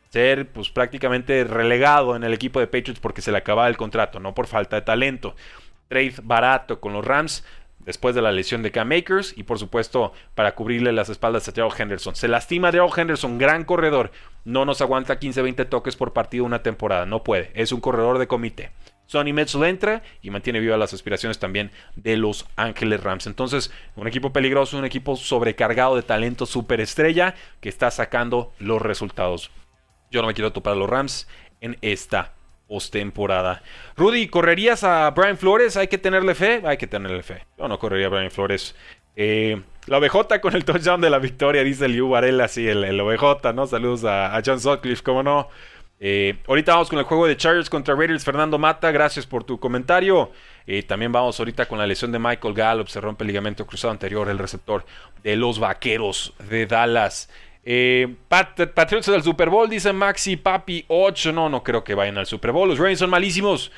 [0.09, 4.19] ser pues prácticamente relegado en el equipo de Patriots porque se le acababa el contrato,
[4.19, 5.35] no por falta de talento.
[5.87, 7.43] Trade barato con los Rams
[7.89, 11.51] después de la lesión de Cam Makers y por supuesto para cubrirle las espaldas a
[11.51, 12.15] Daryl Henderson.
[12.15, 14.11] Se lastima Daryl Henderson, gran corredor,
[14.45, 18.27] no nos aguanta 15-20 toques por partido una temporada, no puede, es un corredor de
[18.27, 18.69] comité.
[19.07, 23.25] Sonny Mitchell entra y mantiene viva las aspiraciones también de los Ángeles Rams.
[23.25, 29.49] Entonces, un equipo peligroso, un equipo sobrecargado de talento superestrella que está sacando los resultados.
[30.11, 31.27] Yo no me quiero topar a los Rams
[31.59, 32.35] en esta
[32.69, 33.63] postemporada.
[33.97, 35.75] Rudy, ¿correrías a Brian Flores?
[35.75, 36.61] ¿Hay que tenerle fe?
[36.63, 37.45] Hay que tenerle fe.
[37.57, 38.75] Yo no correría a Brian Flores.
[39.15, 43.01] Eh, la OBJ con el touchdown de la victoria, dice Liu Varela, sí, el, el
[43.01, 43.65] OBJ, ¿no?
[43.65, 45.49] Saludos a, John Sutcliffe, ¿cómo no?
[45.99, 48.23] Eh, ahorita vamos con el juego de Chargers contra Raiders.
[48.23, 50.31] Fernando Mata, gracias por tu comentario.
[50.67, 52.87] Eh, también vamos ahorita con la lesión de Michael Gallup.
[52.87, 54.85] Se rompe el ligamento cruzado anterior, el receptor
[55.23, 57.29] de los vaqueros de Dallas.
[57.63, 61.31] Eh, Patriots del Super Bowl, dice Maxi Papi 8.
[61.31, 62.69] No, no creo que vayan al Super Bowl.
[62.69, 63.71] Los Ravens son malísimos.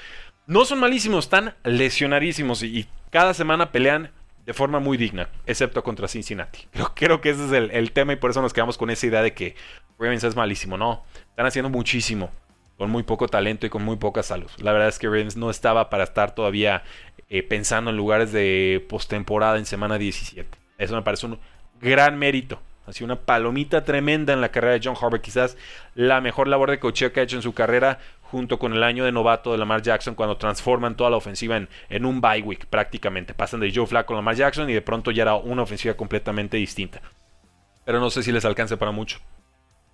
[0.48, 4.12] No son malísimos, están lesionadísimos y, cada semana pelean
[4.46, 6.68] de forma muy digna, excepto contra Cincinnati.
[6.72, 9.22] Creo, creo que ese es el, tema y por eso nos quedamos con esa idea
[9.22, 9.56] de que
[10.00, 10.78] Ravens es malísimo.
[10.78, 12.32] No, están haciendo muchísimo,
[12.78, 14.50] con muy poco talento y con muy poca salud.
[14.58, 16.84] La verdad es que Ravens no estaba para estar todavía
[17.30, 20.58] eh, pensando en lugares de postemporada en semana 17.
[20.80, 21.40] Eso me parece un
[21.80, 25.22] gran mérito Así una palomita tremenda en la carrera de John Harbaugh.
[25.22, 25.58] Quizás
[25.96, 29.06] la mejor labor de cocheo que ha hecho en su carrera junto con el año
[29.06, 32.66] de novato de Lamar Jackson cuando transforman toda la ofensiva en, en un bye week
[32.66, 33.34] prácticamente.
[33.34, 36.58] Pasan de Joe Flacco a Lamar Jackson y de pronto ya era una ofensiva completamente
[36.58, 37.02] distinta.
[37.86, 39.20] Pero no sé si les alcance para mucho.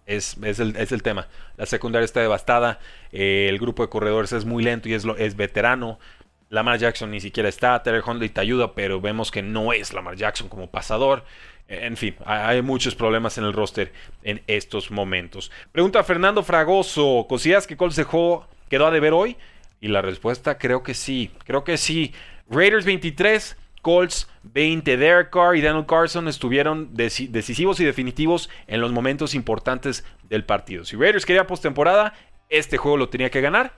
[0.06, 1.28] Es, el, tema.
[1.58, 2.80] La secundaria está devastada.
[3.12, 6.00] Eh, el grupo de corredores es muy lento y es, es veterano.
[6.50, 7.82] Lamar Jackson ni siquiera está.
[7.84, 11.26] Terry Hundley te ayuda, pero vemos que no es Lamar Jackson como pasador.
[11.68, 13.92] En fin, hay muchos problemas en el roster
[14.24, 15.52] en estos momentos.
[15.74, 19.36] Pregunta Fernando Fragoso: ¿Consideras que Colts dejó, quedó a deber hoy?
[19.82, 21.32] Y la respuesta, creo que sí.
[21.46, 22.14] Creo que sí.
[22.50, 24.96] Raiders 23, Colts 20.
[24.96, 30.86] Derek Carr y Daniel Carson estuvieron decisivos y definitivos en los momentos importantes del partido.
[30.86, 32.14] Si Raiders quería postemporada,
[32.50, 33.74] este juego lo tenía que ganar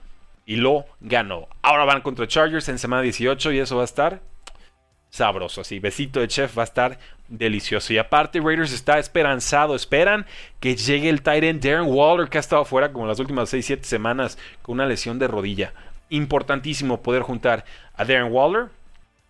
[0.50, 1.46] y lo ganó.
[1.62, 4.20] Ahora van contra Chargers en semana 18 y eso va a estar
[5.08, 5.60] sabroso.
[5.60, 7.92] Así, besito de chef va a estar delicioso.
[7.92, 9.76] Y aparte, Raiders está esperanzado.
[9.76, 10.26] Esperan
[10.58, 14.38] que llegue el Titan Darren Waller, que ha estado fuera como las últimas 6-7 semanas
[14.62, 15.72] con una lesión de rodilla.
[16.08, 18.70] Importantísimo poder juntar a Darren Waller.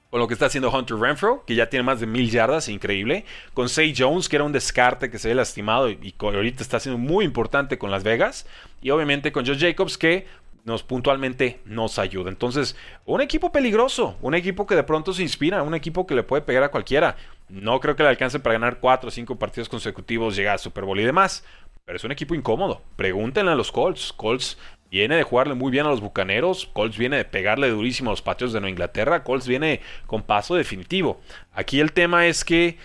[0.08, 3.26] Con lo que está haciendo Hunter Renfro, que ya tiene más de mil yardas, increíble.
[3.52, 6.80] Con Say Jones, que era un descarte que se ve lastimado y, y ahorita está
[6.80, 8.46] siendo muy importante con Las Vegas.
[8.82, 10.26] Y obviamente con Josh Jacobs, que
[10.64, 12.30] nos puntualmente nos ayuda.
[12.30, 16.22] Entonces, un equipo peligroso, un equipo que de pronto se inspira, un equipo que le
[16.22, 17.16] puede pegar a cualquiera.
[17.48, 20.84] No creo que le alcance para ganar 4 o 5 partidos consecutivos, llegar a Super
[20.84, 21.44] Bowl y demás,
[21.84, 22.82] pero es un equipo incómodo.
[22.96, 24.12] Pregúntenle a los Colts.
[24.12, 24.56] Colts
[24.90, 28.22] viene de jugarle muy bien a los Bucaneros, Colts viene de pegarle durísimo a los
[28.22, 31.20] Patriots de Nueva Inglaterra, Colts viene con paso definitivo.
[31.52, 32.76] Aquí el tema es que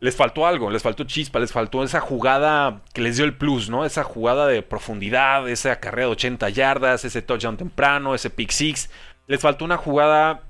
[0.00, 3.68] les faltó algo, les faltó chispa, les faltó esa jugada que les dio el plus,
[3.68, 3.84] ¿no?
[3.84, 8.90] Esa jugada de profundidad, esa carrera de 80 yardas, ese touchdown temprano, ese pick six.
[9.26, 10.42] Les faltó una jugada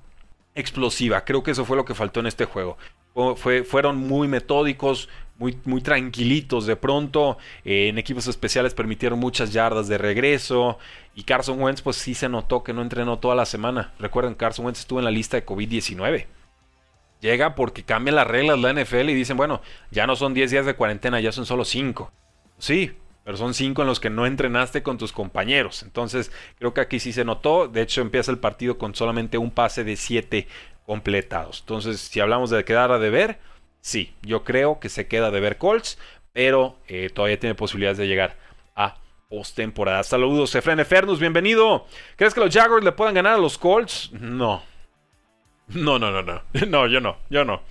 [0.55, 1.25] explosiva.
[1.25, 2.77] Creo que eso fue lo que faltó en este juego.
[3.37, 5.09] Fue, fueron muy metódicos,
[5.39, 6.67] muy, muy tranquilitos.
[6.67, 10.79] De pronto, eh, en equipos especiales permitieron muchas yardas de regreso.
[11.15, 13.93] Y Carson Wentz, pues sí se notó que no entrenó toda la semana.
[13.99, 16.27] Recuerden, Carson Wentz estuvo en la lista de COVID-19.
[17.21, 20.67] Llega porque cambian las reglas la NFL y dicen, bueno, ya no son 10 días
[20.67, 22.13] de cuarentena, ya son solo 5.
[22.59, 22.93] Sí,
[23.25, 25.83] pero son 5 en los que no entrenaste con tus compañeros.
[25.83, 27.69] Entonces, creo que aquí sí se notó.
[27.69, 30.47] De hecho, empieza el partido con solamente un pase de 7
[30.87, 31.61] completados.
[31.61, 33.39] Entonces, si hablamos de quedar a deber,
[33.81, 35.99] sí, yo creo que se queda a deber Colts,
[36.33, 38.37] pero eh, todavía tiene posibilidades de llegar
[38.75, 38.97] a
[39.29, 40.03] postemporada.
[40.05, 41.87] Saludos, Efren Fernus, bienvenido.
[42.17, 44.11] ¿Crees que los Jaguars le puedan ganar a los Colts?
[44.13, 44.63] No,
[45.69, 46.43] no, no, no, no.
[46.67, 47.63] No, yo no, yo no.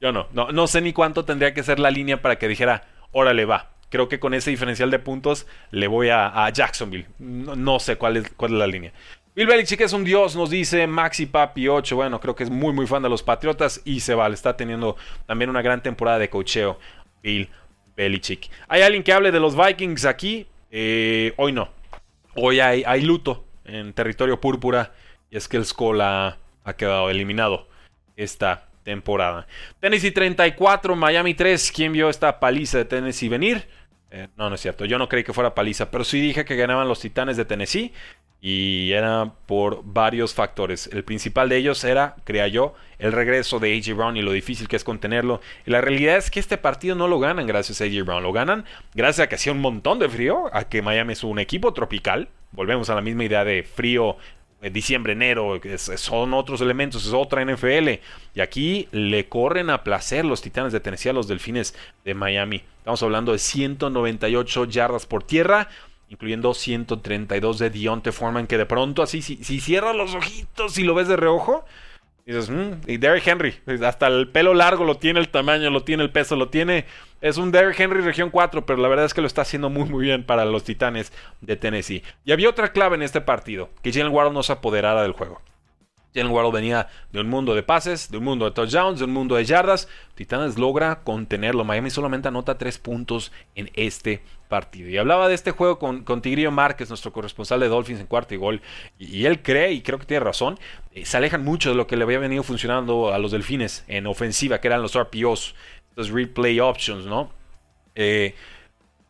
[0.00, 0.28] Yo no.
[0.32, 3.70] No, no sé ni cuánto tendría que ser la línea para que dijera, órale, va.
[3.90, 7.06] Creo que con ese diferencial de puntos le voy a, Jacksonville.
[7.18, 8.92] No, sé cuál es, cuál es la línea.
[9.34, 11.96] Bill Belichick es un dios, nos dice Maxi Papi 8.
[11.96, 14.34] Bueno, creo que es muy, muy fan de los Patriotas y se vale.
[14.34, 16.78] Está teniendo también una gran temporada de cocheo.
[17.22, 17.48] Bill
[17.96, 18.50] Belichick.
[18.68, 20.46] ¿Hay alguien que hable de los Vikings aquí?
[20.70, 21.68] Eh, hoy no.
[22.36, 24.92] Hoy hay, hay luto en territorio púrpura.
[25.30, 27.68] Y es que el Skola ha quedado eliminado
[28.16, 29.46] esta temporada.
[29.80, 31.72] Tennessee 34, Miami 3.
[31.72, 33.66] ¿Quién vio esta paliza de Tennessee venir?
[34.10, 34.84] Eh, no, no es cierto.
[34.84, 37.92] Yo no creí que fuera paliza, pero sí dije que ganaban los Titanes de Tennessee.
[38.42, 40.88] Y era por varios factores.
[40.90, 44.66] El principal de ellos era, creía yo, el regreso de AJ Brown y lo difícil
[44.66, 45.42] que es contenerlo.
[45.66, 48.22] Y la realidad es que este partido no lo ganan gracias a AJ Brown.
[48.22, 51.38] Lo ganan gracias a que hacía un montón de frío, a que Miami es un
[51.38, 52.28] equipo tropical.
[52.52, 54.16] Volvemos a la misma idea de frío
[54.68, 58.00] diciembre, enero, son otros elementos, es otra NFL.
[58.34, 62.62] Y aquí le corren a placer los Titanes de Tennessee a los Delfines de Miami.
[62.78, 65.68] Estamos hablando de 198 yardas por tierra,
[66.08, 70.84] incluyendo 132 de Dionte Foreman, que de pronto así, si, si cierras los ojitos y
[70.84, 71.64] lo ves de reojo,
[72.32, 76.02] dices, mm", y Derrick Henry, hasta el pelo largo lo tiene, el tamaño lo tiene,
[76.02, 76.86] el peso lo tiene.
[77.20, 79.88] Es un Derrick Henry región 4, pero la verdad es que lo está haciendo muy
[79.88, 82.02] muy bien para los Titanes de Tennessee.
[82.24, 85.40] Y había otra clave en este partido, que Jalen Waddle no se apoderara del juego.
[86.14, 89.12] Jalen Waddle venía de un mundo de pases, de un mundo de touchdowns, de un
[89.12, 89.88] mundo de yardas.
[90.14, 91.64] Titanes logra contenerlo.
[91.64, 94.88] Miami solamente anota 3 puntos en este partido.
[94.88, 98.34] Y hablaba de este juego con, con Tigrillo Márquez, nuestro corresponsal de Dolphins en cuarto
[98.34, 98.60] y gol.
[98.98, 100.58] Y, él cree, y creo que tiene razón,
[100.92, 104.06] eh, se alejan mucho de lo que le había venido funcionando a los Delfines en
[104.06, 105.54] ofensiva, que eran los RPOs
[105.96, 107.30] los replay options, ¿no?
[107.94, 108.34] Eh,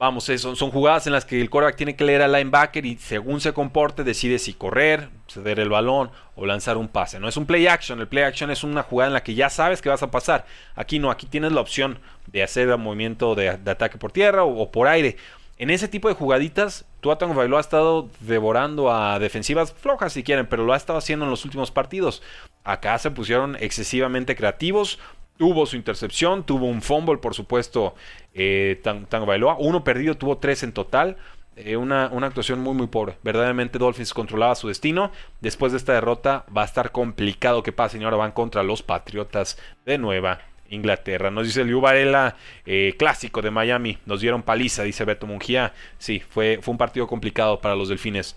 [0.01, 2.97] vamos, son, son jugadas en las que el quarterback tiene que leer al linebacker y
[2.97, 7.21] según se comporte decide si correr, ceder el balón o lanzar un pase.
[7.21, 9.51] No es un play action, el play action es una jugada en la que ya
[9.51, 10.47] sabes que vas a pasar.
[10.75, 14.73] Aquí no, aquí tienes la opción de hacer el movimiento de, ataque por tierra o,
[14.73, 15.17] por aire.
[15.59, 20.47] En ese tipo de jugaditas, Tuatango Bailó ha estado devorando a defensivas flojas si quieren,
[20.47, 22.23] pero lo ha estado haciendo en los últimos partidos.
[22.65, 24.99] Acá se pusieron excesivamente creativos,
[25.41, 27.95] Tuvo su intercepción, tuvo un fumble, por supuesto,
[28.35, 29.57] eh, Tango Bailoa.
[29.59, 31.17] Uno perdido, tuvo tres en total.
[31.57, 33.17] Eh, una, una, actuación muy muy pobre.
[33.23, 35.13] Verdaderamente Dolphins controlaba su destino.
[35.41, 38.83] Después de esta derrota va a estar complicado que pase y ahora van contra los
[38.83, 41.31] Patriotas de Nueva Inglaterra.
[41.31, 43.97] Nos dice Liu Varela, eh, clásico de Miami.
[44.05, 45.73] Nos dieron paliza, dice Beto Mungía.
[45.97, 48.37] Sí, fue, fue un partido complicado para los Delfines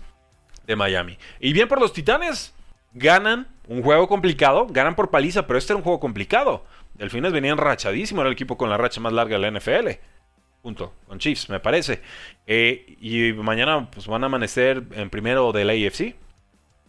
[0.66, 1.18] de Miami.
[1.38, 2.54] Y bien por los Titanes.
[2.94, 6.64] Ganan un juego complicado, ganan por paliza, pero este era un juego complicado.
[6.94, 9.88] Delfines venían rachadísimo, era el equipo con la racha más larga de la NFL.
[10.62, 12.00] Punto, con Chiefs, me parece.
[12.46, 16.14] Eh, y mañana pues, van a amanecer en primero del AFC.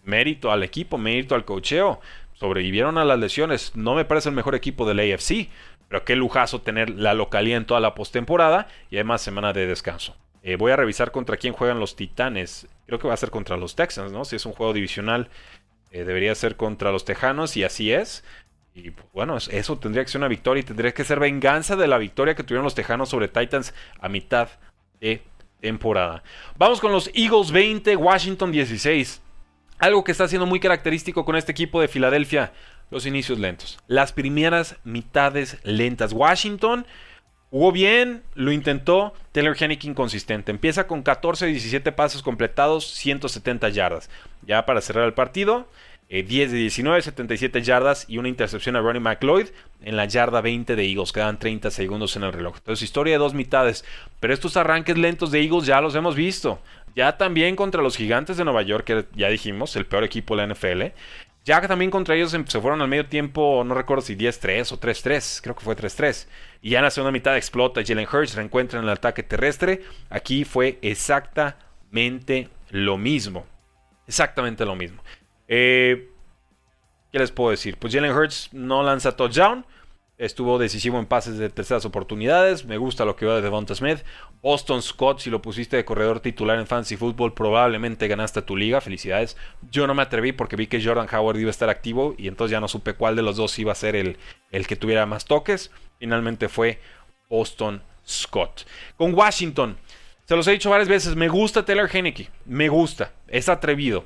[0.04, 2.00] Mérito al equipo, mérito al cocheo.
[2.34, 3.76] Sobrevivieron a las lesiones.
[3.76, 5.50] No me parece el mejor equipo del AFC.
[5.90, 10.16] Pero qué lujazo tener la localía en toda la postemporada y además semana de descanso.
[10.42, 12.68] Eh, voy a revisar contra quién juegan los Titanes.
[12.86, 14.26] Creo que va a ser contra los Texans, ¿no?
[14.26, 15.30] Si es un juego divisional,
[15.92, 18.24] eh, debería ser contra los Tejanos y así es.
[18.76, 21.88] Y pues, bueno, eso tendría que ser una victoria y tendría que ser venganza de
[21.88, 24.50] la victoria que tuvieron los Tejanos sobre Titans a mitad
[25.00, 25.24] de
[25.62, 26.24] temporada.
[26.58, 29.22] Vamos con los Eagles 20, Washington 16.
[29.80, 32.52] Algo que está siendo muy característico con este equipo de Filadelfia,
[32.92, 33.80] los inicios lentos.
[33.88, 36.12] Las primeras mitades lentas.
[36.12, 36.86] Washington
[37.56, 39.14] Jugó bien, lo intentó.
[39.32, 40.52] Taylor Hennick inconsistente.
[40.52, 44.10] Empieza con 14 17 pases completados, 170 yardas.
[44.46, 45.66] Ya para cerrar el partido,
[46.10, 49.48] 10 eh, de 19, 77 yardas y una intercepción a Ronnie McLeod
[49.82, 51.12] en la yarda 20 de Eagles.
[51.12, 52.58] Quedan 30 segundos en el reloj.
[52.58, 53.86] Entonces, historia de dos mitades.
[54.20, 56.60] Pero estos arranques lentos de Eagles ya los hemos visto.
[56.96, 60.48] Ya también contra los gigantes de Nueva York, que ya dijimos, el peor equipo de
[60.48, 60.84] la NFL.
[61.44, 65.42] Ya también contra ellos se fueron al medio tiempo, no recuerdo si 10-3 o 3-3,
[65.44, 66.28] creo que fue 3-3.
[66.64, 69.84] Y ya en la segunda mitad explota, Jalen Hurts reencuentra en el ataque terrestre.
[70.10, 73.46] Aquí fue exactamente lo mismo.
[74.08, 75.04] Exactamente lo mismo.
[75.48, 76.10] Eh,
[77.12, 77.78] ¿Qué les puedo decir?
[77.78, 79.66] Pues Jalen Hurts no lanza touchdown.
[80.18, 82.66] Estuvo decisivo en pases de terceras oportunidades.
[82.66, 84.00] Me gusta lo que va de Devonta Smith.
[84.42, 88.80] Boston Scott, si lo pusiste de corredor titular en Fantasy Football, probablemente ganaste tu liga.
[88.80, 89.36] Felicidades.
[89.72, 92.52] Yo no me atreví porque vi que Jordan Howard iba a estar activo y entonces
[92.52, 94.18] ya no supe cuál de los dos iba a ser el,
[94.52, 95.72] el que tuviera más toques.
[96.00, 96.80] Finalmente fue
[97.30, 98.66] Boston Scott.
[98.98, 99.78] Con Washington,
[100.26, 102.30] se los he dicho varias veces, me gusta Taylor Henneke.
[102.46, 103.12] Me gusta.
[103.28, 104.06] Es atrevido.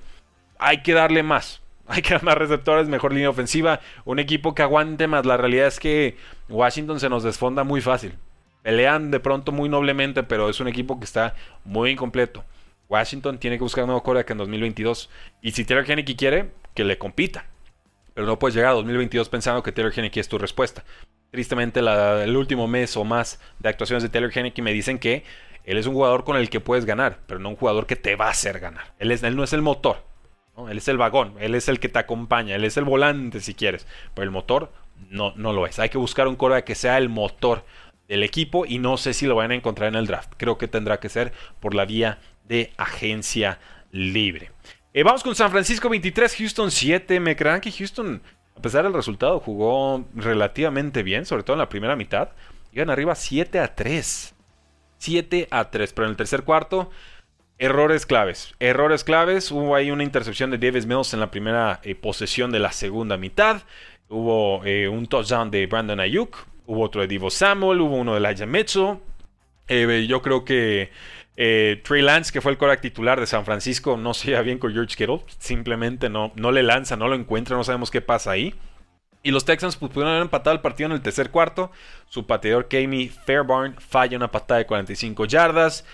[0.59, 1.61] Hay que darle más.
[1.87, 5.25] Hay que dar más receptores, mejor línea ofensiva, un equipo que aguante más.
[5.25, 6.17] La realidad es que
[6.47, 8.13] Washington se nos desfonda muy fácil.
[8.61, 12.43] Pelean de pronto muy noblemente, pero es un equipo que está muy incompleto.
[12.89, 15.09] Washington tiene que buscar un nuevo que en 2022.
[15.41, 17.45] Y si Taylor Henneke quiere, que le compita.
[18.13, 20.83] Pero no puedes llegar a 2022 pensando que Taylor Henneke es tu respuesta.
[21.31, 25.23] Tristemente, el último mes o más de actuaciones de Taylor Henneke me dicen que
[25.63, 28.15] él es un jugador con el que puedes ganar, pero no un jugador que te
[28.15, 28.93] va a hacer ganar.
[28.97, 30.08] Él, es, él no es el motor.
[30.67, 33.53] Él es el vagón, él es el que te acompaña, él es el volante si
[33.53, 34.73] quieres, pero el motor
[35.09, 35.79] no, no lo es.
[35.79, 37.63] Hay que buscar un coreback que sea el motor
[38.07, 40.33] del equipo y no sé si lo van a encontrar en el draft.
[40.35, 43.59] Creo que tendrá que ser por la vía de agencia
[43.91, 44.51] libre.
[44.93, 47.19] Eh, vamos con San Francisco 23, Houston 7.
[47.19, 48.21] Me crean que Houston,
[48.57, 52.29] a pesar del resultado, jugó relativamente bien, sobre todo en la primera mitad.
[52.73, 54.35] Iban arriba 7 a 3.
[54.97, 56.89] 7 a 3, pero en el tercer cuarto
[57.59, 58.55] Errores claves.
[58.59, 59.51] Errores claves.
[59.51, 63.17] Hubo ahí una intercepción de Davis Mills en la primera eh, posesión de la segunda
[63.17, 63.63] mitad.
[64.07, 66.37] Hubo eh, un touchdown de Brandon Ayuk.
[66.65, 67.81] Hubo otro de Divo Samuel.
[67.81, 68.99] Hubo uno de Laia Mitchell.
[69.67, 70.89] Eh, yo creo que
[71.35, 74.71] Trey Lance, que fue el coreback titular de San Francisco, no se lleva bien con
[74.71, 75.25] George Kittle.
[75.37, 77.57] Simplemente no, no le lanza, no lo encuentra.
[77.57, 78.55] No sabemos qué pasa ahí.
[79.21, 81.71] Y los Texans pues, pudieron haber empatado el partido en el tercer cuarto.
[82.07, 85.85] Su pateador Kami Fairbairn falla una patada de 45 yardas.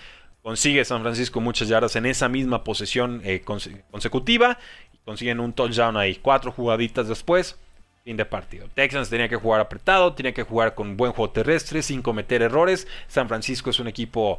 [0.46, 3.42] Consigue San Francisco muchas yardas en esa misma posesión eh,
[3.90, 4.58] consecutiva.
[4.94, 6.20] Y consiguen un touchdown ahí.
[6.22, 7.58] Cuatro jugaditas después.
[8.04, 8.68] Fin de partido.
[8.72, 12.86] Texans tenía que jugar apretado, tenía que jugar con buen juego terrestre, sin cometer errores.
[13.08, 14.38] San Francisco es un equipo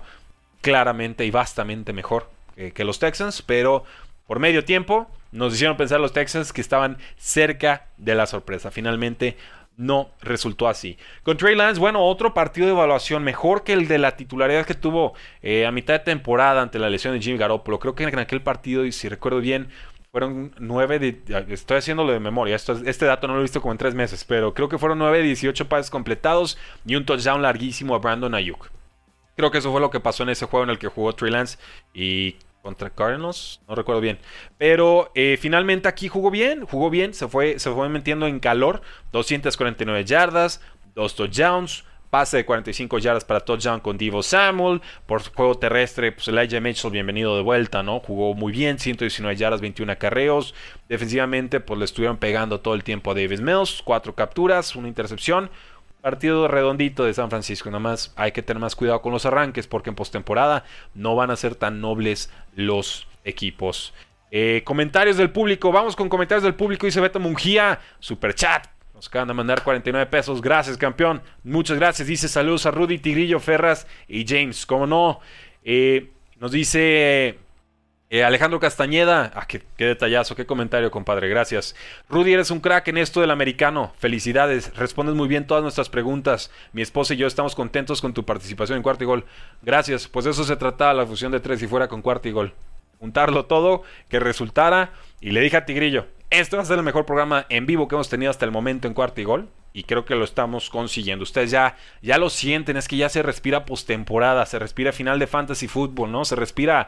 [0.62, 3.84] claramente y vastamente mejor que, que los Texans, pero
[4.28, 8.72] por medio tiempo nos hicieron pensar los Texans que estaban cerca de la sorpresa.
[8.72, 9.36] Finalmente
[9.78, 10.98] no resultó así.
[11.24, 14.74] Con Trey Lance, bueno, otro partido de evaluación mejor que el de la titularidad que
[14.74, 17.80] tuvo eh, a mitad de temporada ante la lesión de Jimmy Garoppolo.
[17.80, 19.70] Creo que en aquel partido, y si recuerdo bien,
[20.12, 21.22] fueron nueve de...
[21.50, 24.54] Estoy haciéndolo de memoria, este dato no lo he visto como en tres meses, pero
[24.54, 28.72] creo que fueron nueve de 18 pases completados y un touchdown larguísimo a Brandon Ayuk.
[29.36, 31.32] Creo que eso fue lo que pasó en ese juego en el que jugó Trey
[31.32, 31.60] Lance
[31.94, 34.19] y contra Cardinals, no recuerdo bien.
[34.58, 38.82] Pero eh, finalmente aquí jugó bien, jugó bien, se fue, se fue metiendo en calor.
[39.13, 40.60] 249 yardas,
[40.93, 44.82] dos touchdowns, pase de 45 yardas para touchdown con Divo Samuel.
[45.06, 48.01] Por juego terrestre, pues Elijah Mitchell, bienvenido de vuelta, ¿no?
[48.01, 50.53] Jugó muy bien, 119 yardas, 21 acarreos.
[50.89, 55.49] Defensivamente, pues le estuvieron pegando todo el tiempo a Davis Mills, cuatro capturas, una intercepción.
[56.08, 57.70] Partido redondito de San Francisco.
[57.70, 60.63] Nada más hay que tener más cuidado con los arranques porque en postemporada
[60.96, 63.93] no van a ser tan nobles los equipos.
[64.32, 65.70] Eh, comentarios del público.
[65.70, 66.86] Vamos con comentarios del público.
[66.86, 67.82] Dice Beto Mungía.
[68.00, 68.67] Super chat.
[68.96, 70.41] Nos acaban de mandar 49 pesos.
[70.41, 71.22] Gracias, campeón.
[71.43, 72.08] Muchas gracias.
[72.08, 74.65] Dice saludos a Rudy, Tigrillo, Ferras y James.
[74.65, 75.20] Como no.
[75.65, 77.38] Eh, nos dice
[78.10, 81.76] eh, Alejandro Castañeda, ah, qué, detallazo, qué comentario, compadre, gracias.
[82.10, 83.93] Rudy, eres un crack en esto del americano.
[84.00, 86.50] Felicidades, respondes muy bien todas nuestras preguntas.
[86.72, 89.26] Mi esposa y yo estamos contentos con tu participación en cuarto y gol.
[89.62, 92.54] Gracias, pues eso se trataba la fusión de tres y fuera con cuarto y gol.
[93.00, 94.93] Juntarlo todo, que resultara.
[95.20, 97.96] Y le dije a Tigrillo, este va a ser el mejor programa en vivo que
[97.96, 99.50] hemos tenido hasta el momento en cuarto y gol.
[99.74, 101.24] Y creo que lo estamos consiguiendo.
[101.24, 105.28] Ustedes ya, ya lo sienten, es que ya se respira postemporada, se respira final de
[105.28, 106.26] fantasy fútbol, ¿no?
[106.26, 106.88] Se respira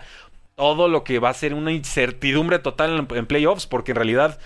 [0.60, 4.40] todo lo que va a ser una incertidumbre total en, playoffs, porque en realidad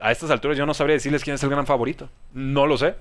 [0.00, 2.08] a estas alturas yo no sabría decirles quién es el gran favorito.
[2.32, 2.94] No lo sé.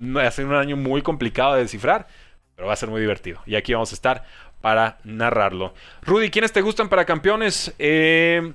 [0.00, 2.06] Va a ser un año muy complicado de descifrar,
[2.54, 3.40] pero va a ser muy divertido.
[3.46, 4.24] Y aquí vamos a estar
[4.60, 5.74] para narrarlo.
[6.02, 7.74] Rudy, ¿quiénes te gustan para campeones?
[7.80, 8.52] Eh,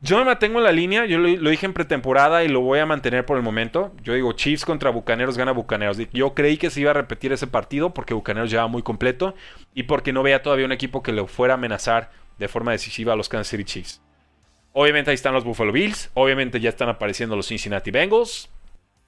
[0.00, 2.86] Yo me mantengo en la línea, yo lo, dije en pretemporada y lo voy a
[2.86, 3.92] mantener por el momento.
[4.02, 5.96] Yo digo, Chiefs contra Bucaneros gana Bucaneros.
[6.12, 9.36] Yo creí que se iba a repetir ese partido porque Bucaneros llevaba muy completo
[9.74, 13.12] y porque no veía todavía un equipo que le fuera a amenazar de forma decisiva
[13.12, 14.00] a los Kansas City Chiefs.
[14.72, 18.48] Obviamente ahí están los Buffalo Bills, obviamente ya están apareciendo los Cincinnati Bengals.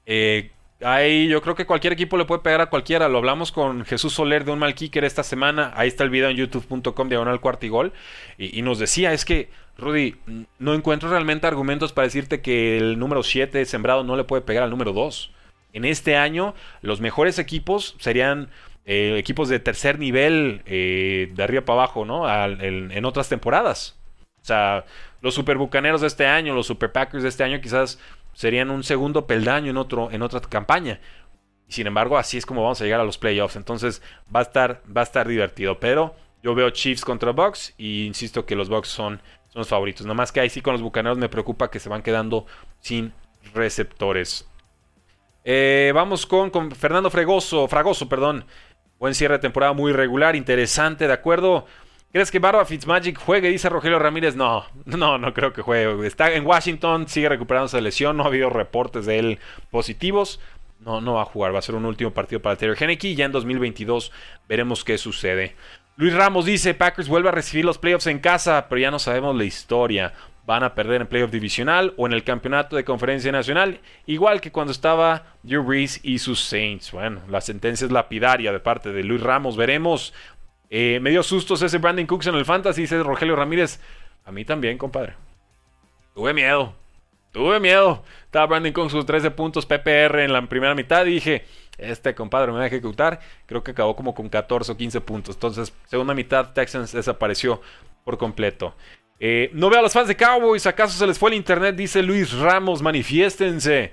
[0.07, 0.51] Eh,
[0.83, 3.09] Ahí yo creo que cualquier equipo le puede pegar a cualquiera.
[3.09, 5.73] Lo hablamos con Jesús Soler de un mal kicker esta semana.
[5.77, 7.93] Ahí está el video en youtube.com diagonal cuartigol.
[8.39, 10.17] Y, y nos decía, es que, Rudy,
[10.59, 14.63] no encuentro realmente argumentos para decirte que el número 7 sembrado no le puede pegar
[14.63, 15.31] al número 2.
[15.75, 18.49] En este año, los mejores equipos serían
[18.85, 22.29] eh, equipos de tercer nivel, eh, de arriba para abajo, ¿no?
[22.29, 23.99] en, otras temporadas.
[24.43, 24.85] O sea,
[25.21, 27.99] los Super Bucaneros de este año, los Super Packers de este año, quizás
[28.33, 31.01] serían un segundo peldaño en, otro, en otra campaña.
[31.69, 33.57] Sin embargo, así es como vamos a llegar a los playoffs.
[33.57, 34.03] Entonces
[34.35, 35.79] va a estar, va a estar divertido.
[35.79, 39.21] Pero yo veo Chiefs contra Bucks y insisto que los Bucks son,
[39.51, 40.07] son los favoritos.
[40.07, 42.47] Nada más que ahí sí con los Bucaneros me preocupa que se van quedando
[42.81, 43.13] sin
[43.55, 44.49] receptores.
[45.45, 48.45] Eh, vamos con, con, Fernando Fregoso, Fragoso, perdón.
[49.01, 51.65] Buen cierre de temporada muy regular, interesante, ¿de acuerdo?
[52.13, 53.49] ¿Crees que Barba Fitzmagic juegue?
[53.49, 54.37] Dice Rogelio Ramírez.
[54.37, 56.07] No, no, no creo que juegue.
[56.07, 58.19] Está en Washington, sigue recuperándose de lesión.
[58.19, 59.39] No ha habido reportes de él
[59.71, 60.39] positivos.
[60.81, 61.55] No, no va a jugar.
[61.55, 63.15] Va a ser un último partido para Terry Henneke.
[63.15, 64.13] Ya en 2022
[64.47, 65.57] veremos qué sucede.
[65.97, 69.35] Luis Ramos dice: Packers vuelve a recibir los playoffs en casa, pero ya no sabemos
[69.35, 70.13] la historia.
[70.51, 74.51] Van a perder en playoff divisional o en el campeonato de conferencia nacional, igual que
[74.51, 76.91] cuando estaba Drew Brees y sus Saints.
[76.91, 79.57] Bueno, la sentencia es lapidaria de parte de Luis Ramos.
[79.57, 80.13] Veremos
[80.69, 83.79] eh, me dio sustos ese Brandon Cooks en el Fantasy, dice Rogelio Ramírez.
[84.25, 85.15] A mí también, compadre.
[86.17, 86.75] Tuve miedo.
[87.31, 88.03] Tuve miedo.
[88.25, 91.45] Estaba Brandon Cooks sus 13 puntos PPR en la primera mitad dije,
[91.79, 93.21] este compadre me va a ejecutar.
[93.47, 95.37] Creo que acabó como con 14 o 15 puntos.
[95.37, 97.61] Entonces, segunda mitad, Texans desapareció
[98.05, 98.75] por completo.
[99.21, 100.67] Eh, no veo a los fans de Cowboys.
[100.67, 101.77] ¿Acaso se les fue el internet?
[101.77, 102.83] Dice Luis Ramos.
[102.83, 103.93] Manifiéstense.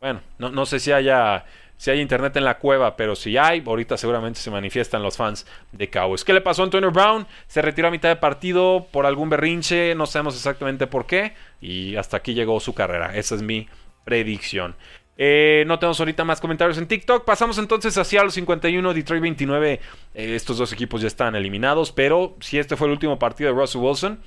[0.00, 1.44] Bueno, no, no sé si haya
[1.78, 5.46] si hay internet en la cueva, pero si hay, ahorita seguramente se manifiestan los fans
[5.72, 6.24] de Cowboys.
[6.24, 7.26] ¿Qué le pasó a Antonio Brown?
[7.46, 11.94] Se retiró a mitad de partido por algún berrinche, no sabemos exactamente por qué, y
[11.94, 13.16] hasta aquí llegó su carrera.
[13.16, 13.68] Esa es mi
[14.04, 14.74] predicción.
[15.20, 17.24] Eh, no tenemos ahorita más comentarios en TikTok.
[17.24, 19.80] Pasamos entonces hacia los 51, Detroit 29.
[20.14, 23.60] Eh, estos dos equipos ya están eliminados, pero si este fue el último partido de
[23.60, 24.20] Russell Wilson,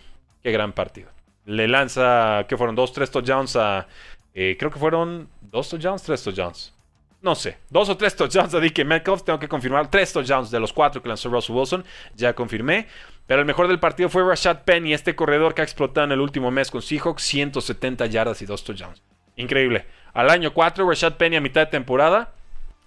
[0.43, 1.09] qué gran partido.
[1.45, 2.75] Le lanza, ¿qué fueron?
[2.75, 3.87] Dos, tres touchdowns a...
[4.33, 6.73] Eh, creo que fueron dos touchdowns, tres touchdowns
[7.21, 9.23] no sé, dos o tres touchdowns a DK Metcalf.
[9.23, 11.85] Tengo que confirmar tres touchdowns de los cuatro que lanzó Russell Wilson.
[12.15, 12.87] Ya confirmé.
[13.27, 16.19] Pero el mejor del partido fue Rashad Penny, este corredor que ha explotado en el
[16.19, 17.21] último mes con Seahawks.
[17.21, 19.01] 170 yardas y dos touchdowns.
[19.35, 19.85] Increíble.
[20.13, 22.33] Al año 4, Rashad Penny a mitad de temporada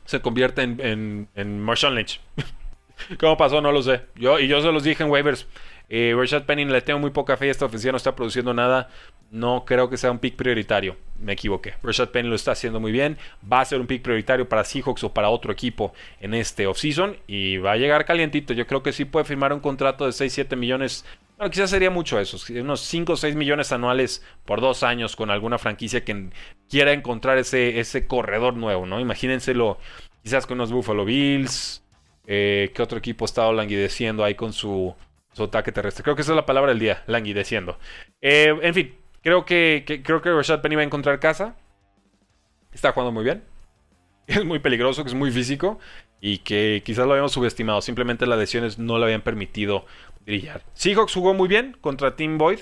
[0.05, 2.21] se convierte en, en, Lynch.
[3.19, 3.61] ¿Cómo pasó?
[3.61, 4.03] No lo sé.
[4.17, 5.47] Yo, y yo se los dije en waivers.
[5.89, 7.51] Eh, Rashad Penny le tengo muy poca fe.
[7.51, 8.89] Esta ofensiva no está produciendo nada
[9.35, 10.97] no creo que sea un pick prioritario.
[11.19, 11.75] Me equivoqué.
[11.83, 13.19] Rashad Penny lo está haciendo muy bien.
[13.51, 17.17] Va a ser un pick prioritario para Seahawks o para otro equipo en este offseason.
[17.27, 18.55] Y va a llegar calientito.
[18.55, 21.05] Yo creo que sí puede firmar un contrato de 6-7 millones.
[21.37, 22.39] Bueno, quizás sería mucho eso.
[22.61, 26.31] Unos 5 o 6 millones anuales por dos años con alguna franquicia que
[26.71, 29.01] quiera encontrar ese, ese corredor nuevo, ¿no?
[29.01, 29.79] Imagínenselo
[30.23, 31.83] quizás con los Buffalo Bills.
[32.29, 34.95] Eh, ¿Qué otro equipo está languideciendo ahí con su,
[35.35, 36.03] su ataque terrestre?
[36.03, 37.79] Creo que esa es la palabra del día, languideciendo.
[38.23, 41.57] Eh, en fin, Creo que, creo que Rashad Penny va a encontrar casa.
[42.73, 43.43] Está jugando muy bien.
[44.27, 45.79] Es muy peligroso, que es muy físico.
[46.21, 47.81] Y que quizás lo habíamos subestimado.
[47.81, 49.87] Simplemente las lesiones no le habían permitido
[50.27, 50.63] brillar.
[50.75, 52.61] Seahawks jugó muy bien contra Team Boyd.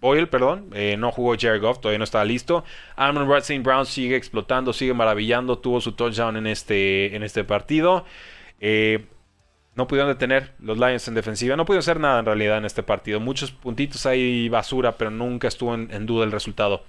[0.00, 0.70] Boyle, perdón.
[0.74, 2.64] Eh, no jugó Jared Goff, todavía no estaba listo.
[2.94, 3.62] Amon Red St.
[3.64, 5.58] Brown sigue explotando, sigue maravillando.
[5.58, 8.04] Tuvo su touchdown en este, en este partido.
[8.60, 9.06] Eh,
[9.78, 11.54] no pudieron detener los Lions en defensiva.
[11.54, 13.20] No pudieron hacer nada en realidad en este partido.
[13.20, 16.82] Muchos puntitos ahí basura, pero nunca estuvo en, duda el resultado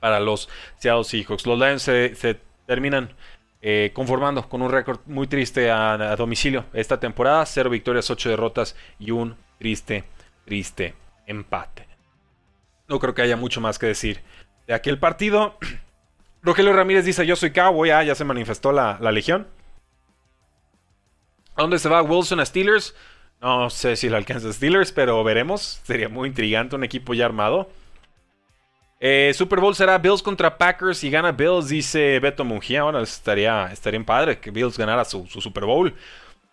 [0.00, 0.48] para los
[0.78, 1.46] Seattle Seahawks.
[1.46, 3.10] Los Lions se, terminan
[3.62, 7.46] eh, conformando con un récord muy triste a, domicilio esta temporada.
[7.46, 10.02] Cero victorias, ocho derrotas y un triste,
[10.44, 10.96] triste
[11.28, 11.86] empate.
[12.88, 14.20] No creo que haya mucho más que decir
[14.66, 15.58] de aquel partido.
[16.42, 19.46] Rogelio Ramírez dice, yo soy cowboy, ah, ya se manifestó la legión.
[21.56, 22.94] ¿A dónde se va Wilson a Steelers?
[23.40, 25.80] No sé si lo alcanza Steelers, pero veremos.
[25.84, 27.70] Sería muy intrigante un equipo ya armado.
[29.00, 32.82] Eh, Super Bowl será Bills contra Packers y gana Bills, dice Beto Mungía.
[32.82, 35.94] Bueno, estaría, estaría padre que Bills ganara su, Super Bowl.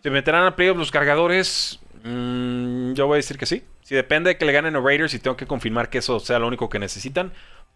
[0.02, 1.80] ¿Se meterán a playoffs los cargadores?
[2.02, 3.62] Mm, yo voy a decir que sí.
[3.82, 6.38] Si depende de que le ganen a Raiders y tengo que confirmar que eso sea
[6.38, 7.32] lo único que necesitan,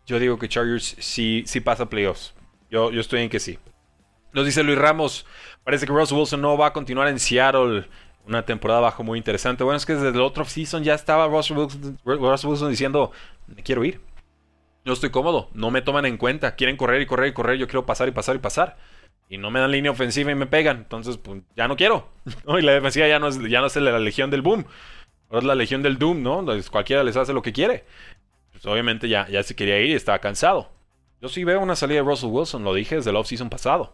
[0.06, 2.34] yo digo que Chargers sí, pasa playoffs.
[2.70, 3.58] Yo, yo estoy en que sí.
[4.32, 5.26] Nos dice Luis Ramos,
[5.64, 7.86] parece que Russell Wilson no va a continuar en Seattle.
[8.26, 9.64] una temporada bajo muy interesante.
[9.64, 11.56] Bueno, es que desde el otro season ya estaba Russell
[12.04, 13.10] Wilson, diciendo,
[13.46, 14.00] me quiero ir.
[14.84, 17.66] Yo estoy cómodo, no me toman en cuenta, quieren correr y correr y correr, yo
[17.66, 18.76] quiero pasar y pasar y pasar.
[19.28, 22.08] Y no me dan línea ofensiva y me pegan, entonces pues ya no quiero.
[22.58, 24.64] Y la defensiva ya no es, ya no es la legión del boom,
[25.28, 26.40] ahora es la legión del doom, ¿no?
[26.40, 27.84] Entonces, cualquiera les hace lo que quiere.
[28.52, 30.70] Pues obviamente ya, ya se quería ir y estaba cansado.
[31.20, 33.92] Yo sí veo una salida de Russell Wilson, lo dije desde el offseason pasado.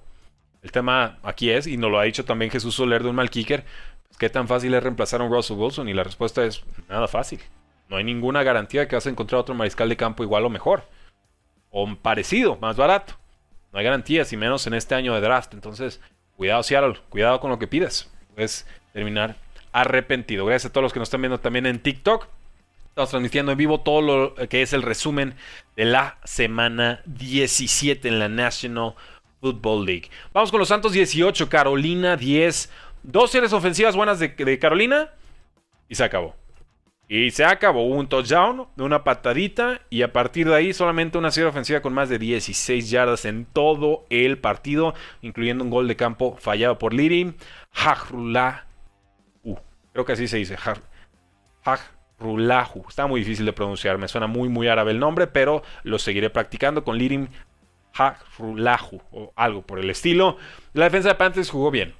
[0.65, 3.31] El tema aquí es, y nos lo ha dicho también Jesús Soler de un mal
[3.31, 3.65] kicker,
[4.19, 5.89] ¿Qué tan fácil es reemplazar a un Russell Wilson?
[5.89, 7.41] Y la respuesta es nada fácil.
[7.89, 10.51] No hay ninguna garantía de que vas a encontrar otro mariscal de campo igual o
[10.51, 10.85] mejor.
[11.71, 13.15] O parecido, más barato.
[13.73, 15.53] No hay garantías, y menos en este año de draft.
[15.53, 16.01] Entonces,
[16.37, 18.11] cuidado Seattle, cuidado con lo que pides.
[18.35, 19.37] Puedes terminar
[19.73, 20.47] arrepentido.
[20.47, 22.29] Gracias a todos los que nos están viendo también en TikTok.
[22.91, 25.35] Estamos transmitiendo en vivo todo lo que es el resumen
[25.75, 28.95] de la semana 17 en la National
[29.45, 30.11] Football League.
[30.33, 32.71] Vamos con los Santos 18, Carolina 10.
[33.03, 35.11] Dos series ofensivas buenas de, Carolina
[35.87, 36.35] y se acabó.
[37.09, 41.51] Y se acabó un touchdown, una patadita y a partir de ahí solamente una serie
[41.51, 46.39] ofensiva con más de 16 yardas en todo el partido, incluyendo un gol de campo
[46.41, 47.35] fallado por Lirim.
[47.75, 48.65] Hajrulahu.
[49.93, 50.57] Creo que así se dice.
[51.65, 52.87] Hajrulahu.
[52.89, 56.31] Está muy difícil de pronunciar, me suena muy muy árabe el nombre, pero lo seguiré
[56.31, 57.29] practicando con Lirim
[57.99, 60.37] O algo por el estilo.
[60.73, 61.95] La defensa de Panthers jugó bien.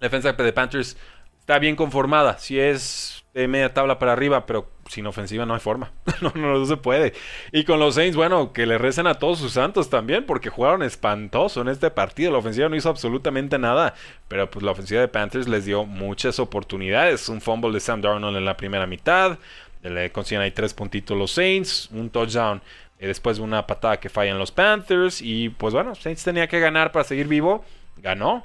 [0.00, 0.96] La defensa de Panthers
[1.40, 2.38] está bien conformada.
[2.38, 5.92] Si es de media tabla para arriba, pero sin ofensiva no hay forma.
[6.20, 7.12] no, no, se puede.
[7.52, 10.82] Y con los Saints, bueno, que le recen a todos sus santos también, porque jugaron
[10.82, 12.32] espantoso en este partido.
[12.32, 13.94] La ofensiva no hizo absolutamente nada,
[14.28, 17.28] pero pues la ofensiva de Panthers les dio muchas oportunidades.
[17.28, 19.38] Un fumble de Sam Darnold en la primera mitad.
[19.82, 21.88] Le consiguen ahí tres puntitos los Saints.
[21.92, 22.60] Un touchdown
[23.06, 25.22] después de una patada que fallan los Panthers.
[25.22, 27.64] Y pues bueno, Saints tenía que ganar para seguir vivo.
[27.98, 28.44] Ganó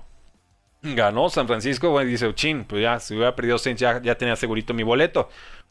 [0.84, 4.36] ganó San Francisco, bueno, dice, chin, pues ya, si hubiera perdido Saints ya, ya tenía
[4.36, 5.30] segurito mi boleto.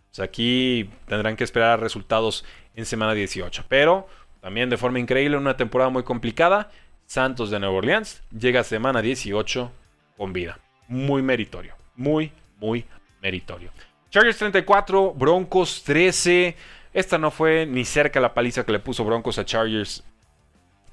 [0.08, 3.64] Pues aquí tendrán que esperar resultados en semana 18.
[3.68, 4.06] Pero
[4.40, 6.70] también de forma increíble, una temporada muy complicada,
[7.06, 9.70] Santos de Nueva Orleans llega a semana 18
[10.16, 10.58] con vida.
[10.88, 12.84] Muy meritorio, muy, muy
[13.20, 13.70] meritorio.
[14.10, 16.56] Chargers 34, Broncos 13.
[16.92, 20.04] Esta no fue ni cerca la paliza que le puso Broncos a Chargers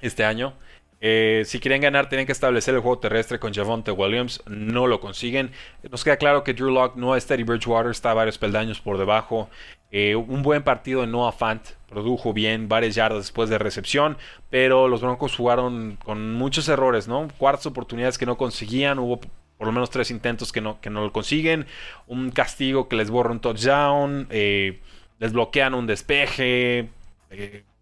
[0.00, 0.54] este año.
[1.02, 4.42] Eh, si quieren ganar, tienen que establecer el juego terrestre con Javonte Williams.
[4.46, 5.50] No lo consiguen.
[5.90, 9.48] Nos queda claro que Drew Lock no es Teddy Bridgewater, está varios peldaños por debajo.
[9.92, 14.86] Eh, un buen partido de Noah Fant, produjo bien, varias yardas después de recepción, pero
[14.86, 17.26] los Broncos jugaron con muchos errores, ¿no?
[17.38, 21.02] Cuartas oportunidades que no conseguían, hubo por lo menos tres intentos que no, que no
[21.02, 21.66] lo consiguen,
[22.06, 24.80] un castigo que les borra un touchdown, eh,
[25.20, 26.88] les bloquean un despeje,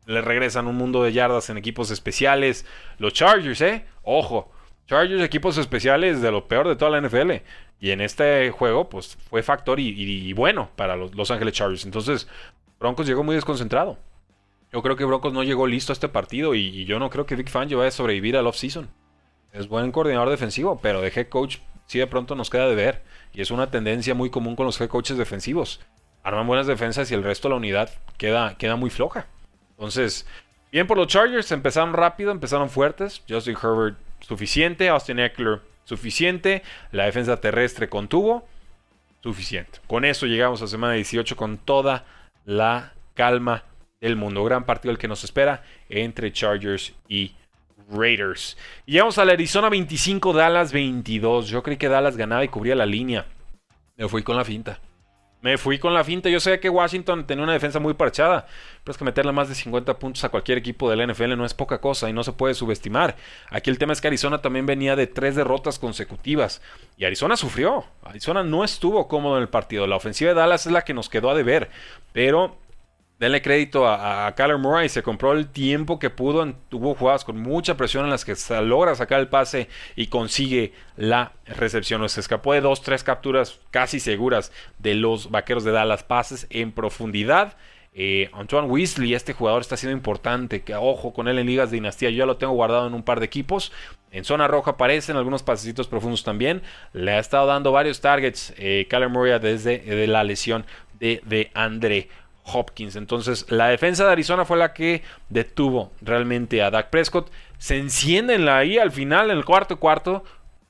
[0.06, 2.66] le regresan un mundo de yardas en equipos especiales.
[2.98, 3.84] Los Chargers, ¿eh?
[4.02, 4.50] Ojo,
[4.86, 7.42] Chargers equipos especiales de lo peor de toda la NFL.
[7.80, 11.84] Y en este juego, pues fue factor y, bueno para los Los Ángeles Chargers.
[11.84, 12.26] Entonces,
[12.80, 13.98] Broncos llegó muy desconcentrado.
[14.72, 17.36] Yo creo que Broncos no llegó listo a este partido y, yo no creo que
[17.36, 18.88] Vic Fangio vaya a sobrevivir al offseason.
[19.52, 23.02] Es buen coordinador defensivo, pero de head coach sí de pronto nos queda de ver.
[23.32, 25.80] Y es una tendencia muy común con los head coaches defensivos.
[26.22, 29.26] Arman buenas defensas y el resto de la unidad queda, queda muy floja.
[29.70, 30.26] Entonces,
[30.72, 33.22] bien por los Chargers, empezaron rápido, empezaron fuertes.
[33.28, 36.62] Justin Herbert suficiente, Austin Eckler suficiente,
[36.92, 38.46] la defensa terrestre contuvo,
[39.22, 39.78] suficiente.
[39.86, 42.04] Con eso llegamos a semana 18 con toda
[42.44, 43.64] la calma
[44.00, 44.44] del mundo.
[44.44, 47.34] Gran partido el que nos espera entre Chargers y
[47.90, 48.58] Raiders.
[48.84, 51.48] Llegamos a la Arizona 25, Dallas 22.
[51.48, 53.24] Yo creí que Dallas ganaba y cubría la línea.
[53.96, 54.78] Me fui con la finta.
[55.40, 56.28] Me fui con la finta.
[56.28, 58.46] Yo sé que Washington tenía una defensa muy parchada.
[58.82, 61.44] Pero es que meterle más de 50 puntos a cualquier equipo de la NFL no
[61.44, 63.16] es poca cosa y no se puede subestimar.
[63.50, 66.60] Aquí el tema es que Arizona también venía de tres derrotas consecutivas.
[66.96, 67.84] Y Arizona sufrió.
[68.02, 69.86] Arizona no estuvo cómodo en el partido.
[69.86, 71.70] La ofensiva de Dallas es la que nos quedó a deber.
[72.12, 72.56] Pero
[73.18, 77.40] denle crédito a, a Kyler Murray, se compró el tiempo que pudo, tuvo jugadas con
[77.40, 82.08] mucha presión en las que logra sacar el pase y consigue la recepción.
[82.08, 86.72] Se escapó de dos, tres capturas casi seguras de los vaqueros de Dallas, pases en
[86.72, 87.56] profundidad.
[88.00, 90.62] Eh, Antoine Weasley, este jugador está siendo importante.
[90.62, 92.10] Que, ojo con él en ligas de dinastía.
[92.10, 93.72] Yo ya lo tengo guardado en un par de equipos.
[94.12, 96.62] En zona roja aparecen algunos pasecitos profundos también.
[96.92, 100.64] Le ha estado dando varios targets eh, Kyler Murray desde la lesión
[101.00, 102.08] de, de Andre
[102.52, 102.96] Hopkins.
[102.96, 107.30] Entonces, la defensa de Arizona fue la que detuvo realmente a Dak Prescott.
[107.58, 110.24] Se encienden ahí al final, en el cuarto cuarto,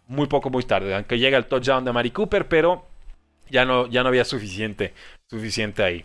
[0.07, 2.87] muy poco, muy tarde, aunque llega el touchdown de Mari Cooper, pero
[3.51, 4.95] ya no, ya no había suficiente,
[5.27, 6.05] suficiente ahí.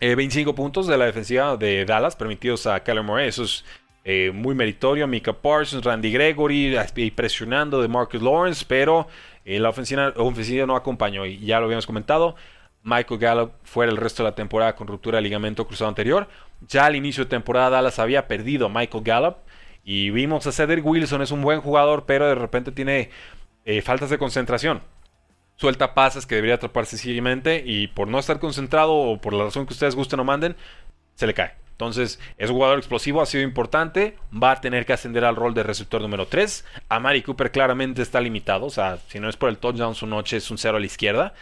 [0.00, 3.26] 25 eh, puntos de la defensiva de Dallas permitidos a Keller Moore.
[3.26, 3.64] Eso es
[4.04, 5.06] eh, muy meritorio.
[5.06, 6.76] Mika Parsons, Randy Gregory,
[7.14, 9.08] presionando de Marcus Lawrence, pero
[9.44, 12.36] eh, la ofensiva, ofensiva no acompañó y ya lo habíamos comentado.
[12.82, 16.28] Michael Gallup fuera el resto de la temporada con ruptura de ligamento cruzado anterior.
[16.66, 19.36] Ya al inicio de temporada Dallas había perdido a Michael Gallup
[19.84, 23.10] y vimos a Cedric Wilson, es un buen jugador, pero de repente tiene
[23.64, 24.82] eh, faltas de concentración.
[25.56, 29.66] Suelta pases que debería atraparse sencillamente y por no estar concentrado o por la razón
[29.66, 30.56] que ustedes gusten o manden,
[31.14, 31.54] se le cae.
[31.78, 34.16] Entonces, es un jugador explosivo, ha sido importante.
[34.34, 36.64] Va a tener que ascender al rol de receptor número 3.
[36.88, 38.66] A Mari Cooper claramente está limitado.
[38.66, 40.86] O sea, si no es por el touchdown, su noche es un cero a la
[40.86, 41.34] izquierda.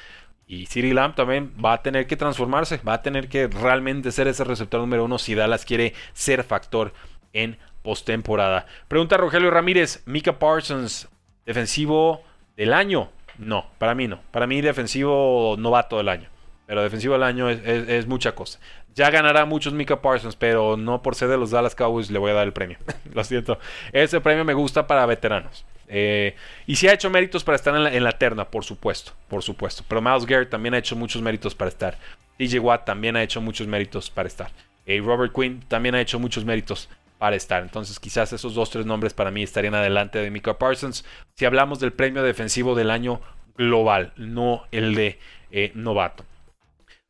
[0.46, 2.80] Y Siri Lamb también va a tener que transformarse.
[2.86, 6.92] Va a tener que realmente ser ese receptor número 1 si Dallas quiere ser factor
[7.32, 8.66] en postemporada.
[8.88, 11.08] Pregunta Rogelio Ramírez: Mika Parsons,
[11.44, 12.22] defensivo
[12.56, 13.10] del año.
[13.38, 14.20] No, para mí no.
[14.30, 16.28] Para mí, defensivo novato del año.
[16.66, 18.58] Pero defensivo del año es mucha cosa.
[18.94, 22.30] Ya ganará muchos Mika Parsons, pero no por ser de los Dallas Cowboys le voy
[22.30, 22.78] a dar el premio.
[23.14, 23.58] Lo siento.
[23.92, 25.66] Ese premio me gusta para veteranos.
[25.88, 26.34] Eh,
[26.66, 29.12] y sí ha hecho méritos para estar en la, terna, por supuesto.
[29.28, 29.84] Por supuesto.
[29.88, 31.98] Pero Miles Garrett también ha hecho muchos méritos para estar.
[32.38, 34.50] DJ Watt también ha hecho muchos méritos para estar.
[34.84, 37.62] Y Robert Quinn también ha hecho muchos méritos para estar.
[37.62, 41.04] Entonces quizás esos dos, tres nombres para mí estarían adelante de Mika Parsons.
[41.34, 43.20] Si hablamos del premio defensivo del año
[43.56, 45.18] global, no el de
[45.50, 46.24] eh, novato.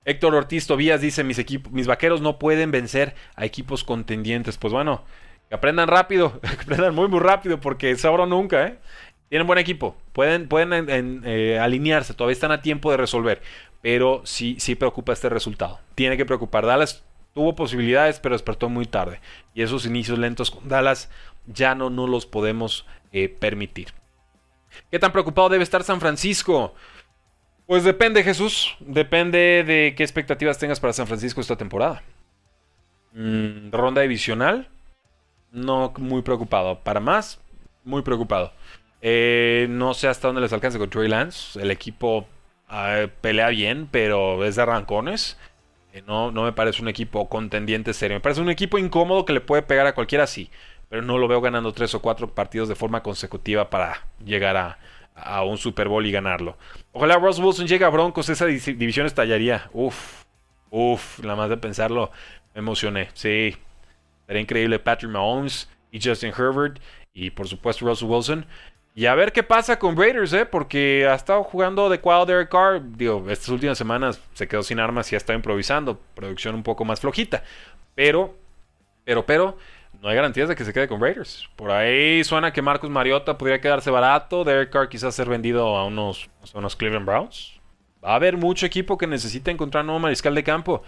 [0.05, 4.57] Héctor Ortiz Tobías dice, mis, mis vaqueros no pueden vencer a equipos contendientes.
[4.57, 5.05] Pues bueno,
[5.49, 8.79] que aprendan rápido, que aprendan muy, muy rápido, porque ahora nunca, ¿eh?
[9.29, 13.43] Tienen buen equipo, pueden, pueden eh, alinearse, todavía están a tiempo de resolver,
[13.83, 15.81] pero sí, sí preocupa este resultado.
[15.97, 16.65] Tiene que preocupar.
[16.65, 19.21] Dallas tuvo posibilidades, pero despertó muy tarde.
[19.53, 21.11] Y esos inicios lentos con Dallas
[21.47, 23.89] ya no, no los podemos eh, permitir.
[24.91, 26.75] ¿Qué tan preocupado debe estar San Francisco?
[27.67, 28.77] Pues depende, Jesús.
[28.81, 32.03] Depende de qué expectativas tengas para San Francisco esta temporada.
[33.13, 34.69] Mm, ronda divisional.
[35.57, 36.81] No muy preocupado.
[36.81, 37.41] Para más,
[37.83, 38.53] muy preocupado.
[39.01, 41.59] Eh, no sé hasta dónde les alcance con Trey Lance.
[41.59, 42.27] El equipo
[42.69, 45.39] ah, pelea bien, pero es de arrancones.
[45.95, 48.19] Eh, no, no me parece un equipo contendiente serio.
[48.19, 50.51] Me parece un equipo incómodo que le puede pegar a cualquiera, sí.
[50.91, 54.79] Pero no lo veo ganando tres o cuatro partidos de forma consecutiva para llegar a,
[55.43, 56.59] un Super Bowl y ganarlo.
[56.93, 59.71] Ojalá Ross Wilson llegue a Broncos, esa división estallaría.
[59.73, 60.25] Uf,
[60.71, 62.11] uf, nada más de pensarlo
[62.55, 63.09] me emocioné.
[63.15, 63.57] Sí,
[64.27, 66.81] sería increíble Patrick Mahomes y Justin Herbert
[67.13, 68.47] y por supuesto Russell Wilson.
[68.95, 70.47] Y a ver qué pasa con Raiders, ¿eh?
[70.47, 72.81] Porque ha estado jugando adecuado Derek Carr.
[72.97, 76.01] Digo, estas últimas semanas se quedó sin armas y ha estado improvisando.
[76.15, 77.45] Producción un poco más flojita.
[77.95, 78.35] Pero,
[79.05, 79.59] pero, pero,
[80.01, 81.47] no hay garantías de que se quede con Raiders.
[81.57, 84.45] Por ahí suena que Marcus Mariota podría quedarse barato.
[84.45, 87.61] Derek Carr quizás ser vendido a unos, a unos Cleveland Browns.
[88.03, 90.83] Va a haber mucho equipo que necesita encontrar un nuevo mariscal de campo.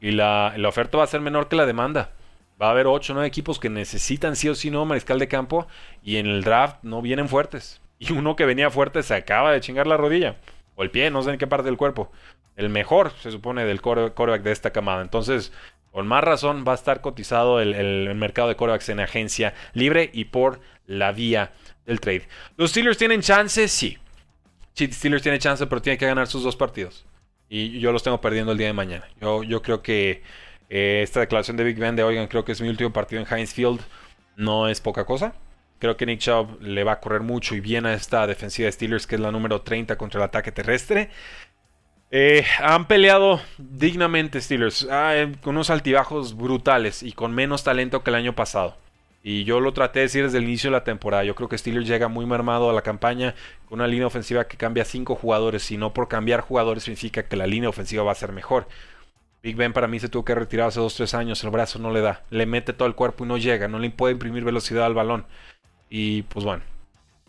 [0.00, 2.10] Y la, oferta va a ser menor que la demanda.
[2.60, 5.28] Va a haber 8 o 9 equipos que necesitan sí o sí nuevo mariscal de
[5.28, 5.66] campo.
[6.02, 7.80] Y en el draft no vienen fuertes.
[8.00, 10.36] Y uno que venía fuerte se acaba de chingar la rodilla.
[10.74, 12.10] O el pie, no sé en qué parte del cuerpo.
[12.56, 15.00] El mejor, se supone, del coreback de esta camada.
[15.00, 15.52] Entonces,
[15.94, 20.24] con más razón va a estar cotizado el, mercado de corebacks en agencia libre y
[20.24, 21.52] por la vía
[21.86, 22.26] del trade.
[22.56, 23.68] ¿Los Steelers tienen chance?
[23.68, 23.96] Sí.
[24.72, 27.06] Sí, Steelers tiene chance, pero tiene que ganar sus dos partidos.
[27.48, 29.06] Y yo los tengo perdiendo el día de mañana.
[29.20, 30.24] Yo, yo creo que
[30.68, 33.28] eh, esta declaración de Big Ben de, oigan, creo que es mi último partido en
[33.32, 33.80] Heinz Field,
[34.36, 35.34] no es poca cosa.
[35.78, 38.72] Creo que Nick Chubb le va a correr mucho y bien a esta defensiva de
[38.72, 41.10] Steelers, que es la número 30 contra el ataque terrestre.
[42.10, 48.02] Eh, han peleado dignamente Steelers, ah, eh, con unos altibajos brutales y con menos talento
[48.02, 48.76] que el año pasado.
[49.26, 51.24] Y yo lo traté de decir desde el inicio de la temporada.
[51.24, 53.34] Yo creo que Steelers llega muy mermado a la campaña
[53.68, 55.70] con una línea ofensiva que cambia cinco jugadores.
[55.70, 58.68] Y no por cambiar jugadores significa que la línea ofensiva va a ser mejor.
[59.44, 61.44] Big Ben para mí se tuvo que retirar hace 2-3 años.
[61.44, 62.22] El brazo no le da.
[62.30, 63.68] Le mete todo el cuerpo y no llega.
[63.68, 65.26] No le puede imprimir velocidad al balón.
[65.88, 66.64] Y pues bueno.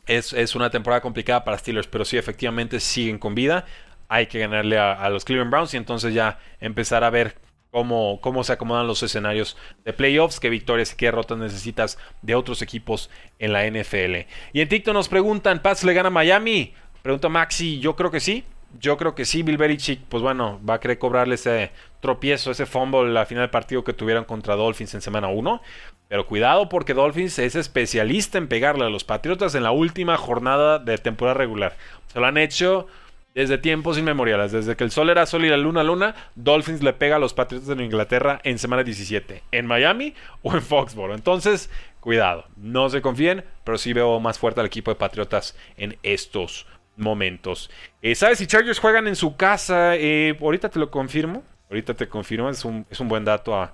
[0.07, 1.87] Es, es una temporada complicada para Steelers.
[1.87, 3.65] Pero sí, efectivamente siguen con vida
[4.07, 7.35] hay que ganarle a, los Cleveland Browns y entonces ya empezar a ver
[7.71, 12.35] cómo, cómo se acomodan los escenarios de playoffs, qué victorias y qué derrotas necesitas de
[12.35, 13.09] otros equipos
[13.39, 14.27] en la NFL.
[14.53, 16.73] Y en TikTok nos preguntan, ¿Pats le gana a Miami?
[17.01, 18.43] Pregunta Maxi, yo creo que sí.
[18.79, 21.71] Yo creo que sí, Bill Belichick, pues bueno, va a querer cobrarle ese
[22.01, 25.61] tropiezo, ese fumble la final del partido que tuvieron contra Dolphins en semana 1.
[26.07, 30.79] Pero cuidado porque Dolphins es especialista en pegarle a los Patriotas en la última jornada
[30.79, 31.75] de temporada regular.
[32.07, 32.87] Se lo han hecho
[33.35, 36.93] desde tiempos inmemoriales, desde que el sol era sol y la luna luna, Dolphins le
[36.93, 41.13] pega a los Patriots de Inglaterra en semana 17, en Miami o en Foxborough.
[41.13, 41.69] Entonces,
[41.99, 46.65] cuidado, no se confíen, pero sí veo más fuerte al equipo de Patriotas en estos
[46.97, 47.69] momentos.
[48.01, 49.95] Eh, ¿Sabes si Chargers juegan en su casa?
[49.95, 53.73] Eh, ahorita te lo confirmo, ahorita te confirmo, es un, es un buen dato a,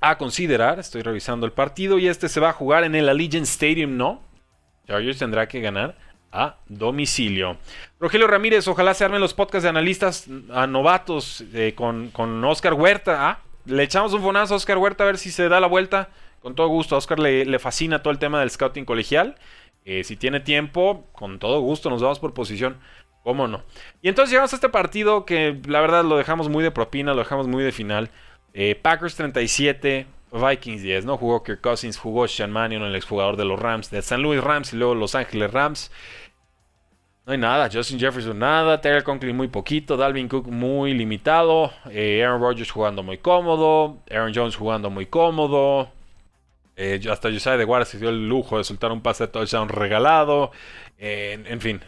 [0.00, 0.78] a considerar.
[0.78, 4.22] Estoy revisando el partido y este se va a jugar en el Allegiant Stadium, ¿no?
[4.86, 5.96] Chargers tendrá que ganar
[6.34, 7.56] a domicilio.
[8.00, 12.74] Rogelio Ramírez, ojalá se armen los podcasts de analistas a novatos eh, con, con, Oscar
[12.74, 13.30] Huerta.
[13.30, 16.10] Ah, le echamos un fonazo a Oscar Huerta a ver si se da la vuelta.
[16.40, 19.36] Con todo gusto, a Oscar le, le fascina todo el tema del scouting colegial.
[19.84, 22.78] Eh, si tiene tiempo, con todo gusto nos vamos por posición.
[23.22, 23.62] ¿Cómo no?
[24.02, 27.20] Y entonces llegamos a este partido que la verdad lo dejamos muy de propina, lo
[27.20, 28.10] dejamos muy de final.
[28.52, 31.16] Eh, Packers 37, Vikings 10, ¿no?
[31.16, 34.74] Jugó Kirk Cousins, jugó Sean Mannion, el exjugador de los Rams, de San Luis Rams
[34.74, 35.90] y luego Los Ángeles Rams.
[37.26, 42.22] No hay nada, Justin Jefferson nada, Terry Conklin muy poquito, Dalvin Cook muy limitado, eh,
[42.22, 45.88] Aaron Rodgers jugando muy cómodo, Aaron Jones jugando muy cómodo,
[46.76, 49.68] eh, hasta Josiah de Guardia se dio el lujo de soltar un pase de touchdown
[49.68, 50.52] regalado.
[50.98, 51.80] en fin,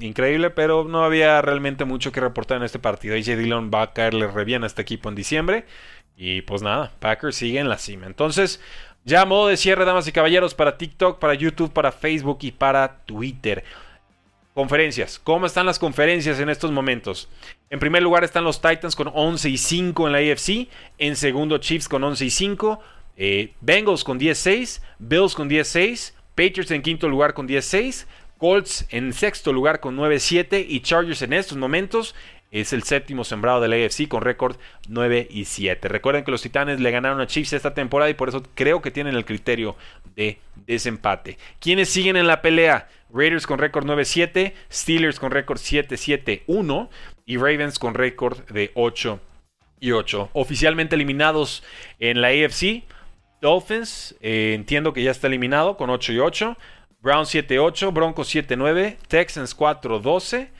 [0.00, 3.16] increíble, pero no había realmente mucho que reportar en este partido.
[3.16, 5.64] AJ Dillon va a caerle re bien a este equipo en diciembre.
[6.20, 8.06] Y pues nada, Packers sigue en la cima.
[8.06, 8.60] Entonces,
[9.04, 13.04] ya modo de cierre, damas y caballeros, para TikTok, para YouTube, para Facebook y para
[13.06, 13.64] Twitter.
[14.52, 15.20] Conferencias.
[15.20, 17.28] ¿Cómo están las conferencias en estos momentos?
[17.70, 20.68] En primer lugar están los Titans con 11 y 5 en la AFC.
[20.98, 22.80] En segundo, Chiefs con 11 y 5.
[23.18, 24.80] Eh, Bengals con 10-6.
[24.98, 26.14] Bills con 10-6.
[26.34, 28.06] Patriots en quinto lugar con 10-6.
[28.38, 30.64] Colts en sexto lugar con 9-7.
[30.66, 32.14] Y Chargers en estos momentos
[32.50, 34.56] es el séptimo sembrado del AFC con récord
[34.88, 35.88] 9 y 7.
[35.88, 38.90] Recuerden que los Titanes le ganaron a Chiefs esta temporada y por eso creo que
[38.90, 39.76] tienen el criterio
[40.16, 41.36] de desempate.
[41.60, 42.88] ¿Quiénes siguen en la pelea?
[43.12, 46.88] Raiders con récord 9-7, Steelers con récord 7-7-1
[47.26, 49.20] y Ravens con récord de 8
[49.80, 50.30] y 8.
[50.32, 51.62] Oficialmente eliminados
[52.00, 52.84] en la AFC,
[53.40, 56.56] Dolphins, eh, entiendo que ya está eliminado con 8 y 8.
[57.00, 60.50] Browns 7-8, Broncos 7-9, Texans 4-12.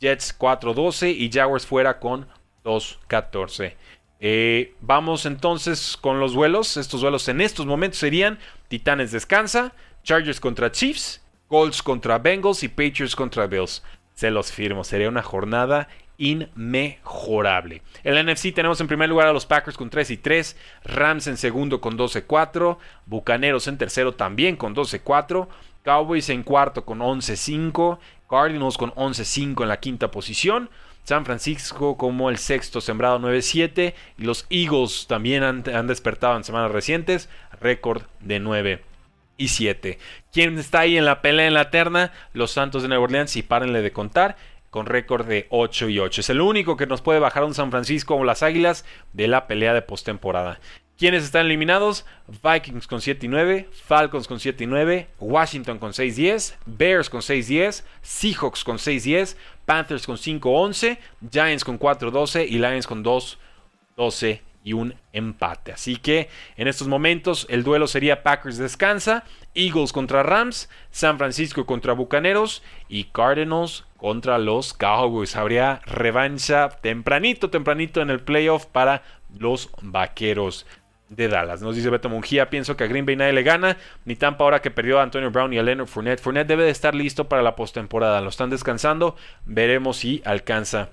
[0.00, 2.26] Jets 4-12 y Jaguars fuera con
[2.64, 3.74] 2-14.
[4.20, 6.76] Eh, vamos entonces con los duelos.
[6.76, 12.68] Estos duelos en estos momentos serían Titanes descansa, Chargers contra Chiefs, Colts contra Bengals y
[12.68, 13.82] Patriots contra Bills.
[14.14, 15.88] Se los firmo, sería una jornada
[16.18, 17.82] inmejorable.
[18.02, 21.26] En la NFC tenemos en primer lugar a los Packers con 3 y 3, Rams
[21.26, 25.48] en segundo con 12-4, Bucaneros en tercero también con 12-4,
[25.84, 27.98] Cowboys en cuarto con 11-5,
[28.28, 30.70] Cardinals con 11-5 en la quinta posición.
[31.04, 33.94] San Francisco como el sexto sembrado 9-7.
[34.18, 37.28] Y los Eagles también han, despertado en semanas recientes.
[37.60, 38.82] Récord de 9
[39.36, 39.98] y 7.
[40.32, 42.12] ¿Quién está ahí en la pelea en la terna?
[42.32, 43.36] Los Santos de Nueva Orleans.
[43.36, 44.36] Y párenle de contar.
[44.74, 46.20] Con récord de 8 y 8.
[46.20, 49.46] Es el único que nos puede bajar un San Francisco o las Águilas de la
[49.46, 50.58] pelea de postemporada.
[50.98, 52.04] ¿Quiénes están eliminados?
[52.42, 56.58] Vikings con 7 y 9, Falcons con 7 y 9, Washington con 6 y 10,
[56.66, 60.98] Bears con 6 y 10, Seahawks con 6 y 10, Panthers con 5 y 11,
[61.30, 63.38] Giants con 4 y 12 y Lions con 2
[63.96, 65.70] 12 y un empate.
[65.70, 69.22] Así que en estos momentos el duelo sería Packers descansa,
[69.54, 75.34] Eagles contra Rams, San Francisco contra Bucaneros y Cardinals contra los Cowboys.
[75.34, 79.02] Habría revancha tempranito, tempranito en el playoff para
[79.38, 80.66] los Vaqueros
[81.08, 81.62] de Dallas.
[81.62, 84.60] Nos dice Beto Mungía, pienso que a Green Bay nadie le gana, ni Tampa ahora
[84.60, 86.20] que perdió a Antonio Brown y a Leonard Fournette.
[86.20, 90.90] Fournette debe de estar listo para la postemporada, lo están descansando, veremos si alcanza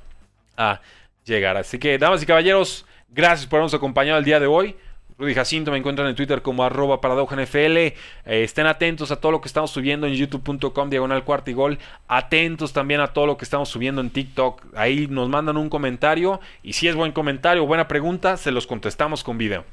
[0.55, 0.79] a
[1.25, 1.57] llegar.
[1.57, 4.77] Así que, damas y caballeros, gracias por habernos acompañado el día de hoy.
[5.21, 7.77] Rudy Jacinto me encuentran en Twitter como arroba NFL.
[7.77, 7.93] Eh,
[8.25, 11.77] estén atentos a todo lo que estamos subiendo en youtube.com diagonal cuarto y gol.
[12.07, 14.75] Atentos también a todo lo que estamos subiendo en TikTok.
[14.75, 18.65] Ahí nos mandan un comentario y si es buen comentario o buena pregunta, se los
[18.65, 19.63] contestamos con video.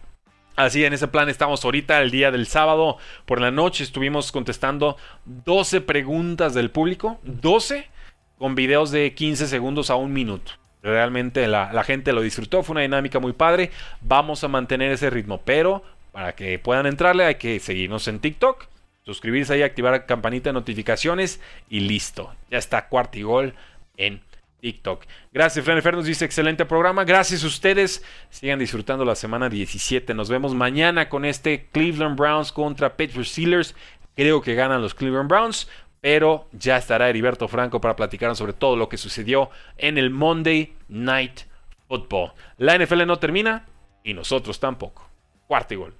[0.55, 4.99] Así en ese plan estamos ahorita, el día del sábado por la noche estuvimos contestando
[5.25, 7.89] 12 preguntas del público, 12
[8.37, 10.53] con videos de 15 segundos a un minuto.
[10.89, 13.71] Realmente la, la, gente lo disfrutó, fue una dinámica muy padre.
[14.01, 15.83] Vamos a mantener ese ritmo, pero
[16.13, 18.67] para que puedan entrarle hay que seguirnos en TikTok,
[19.05, 22.35] suscribirse ahí, activar campanita de notificaciones y listo.
[22.51, 23.55] Ya está Cuartigol
[23.97, 24.21] en
[24.61, 25.05] TikTok.
[25.33, 27.05] Gracias, Fran nos dice excelente programa.
[27.05, 28.03] Gracias a ustedes.
[28.31, 30.15] Sigan disfrutando la semana 17.
[30.15, 33.75] Nos vemos mañana con este Cleveland Browns contra Pittsburgh Steelers.
[34.17, 35.69] Creo que ganan los Cleveland Browns,
[36.01, 40.75] pero ya estará Heriberto Franco para platicar sobre todo lo que sucedió en el Monday
[40.89, 41.41] Night
[41.89, 42.33] Football.
[42.57, 43.67] La NFL no termina
[44.05, 45.09] y nosotros tampoco.
[45.47, 45.99] Cuarto y gol.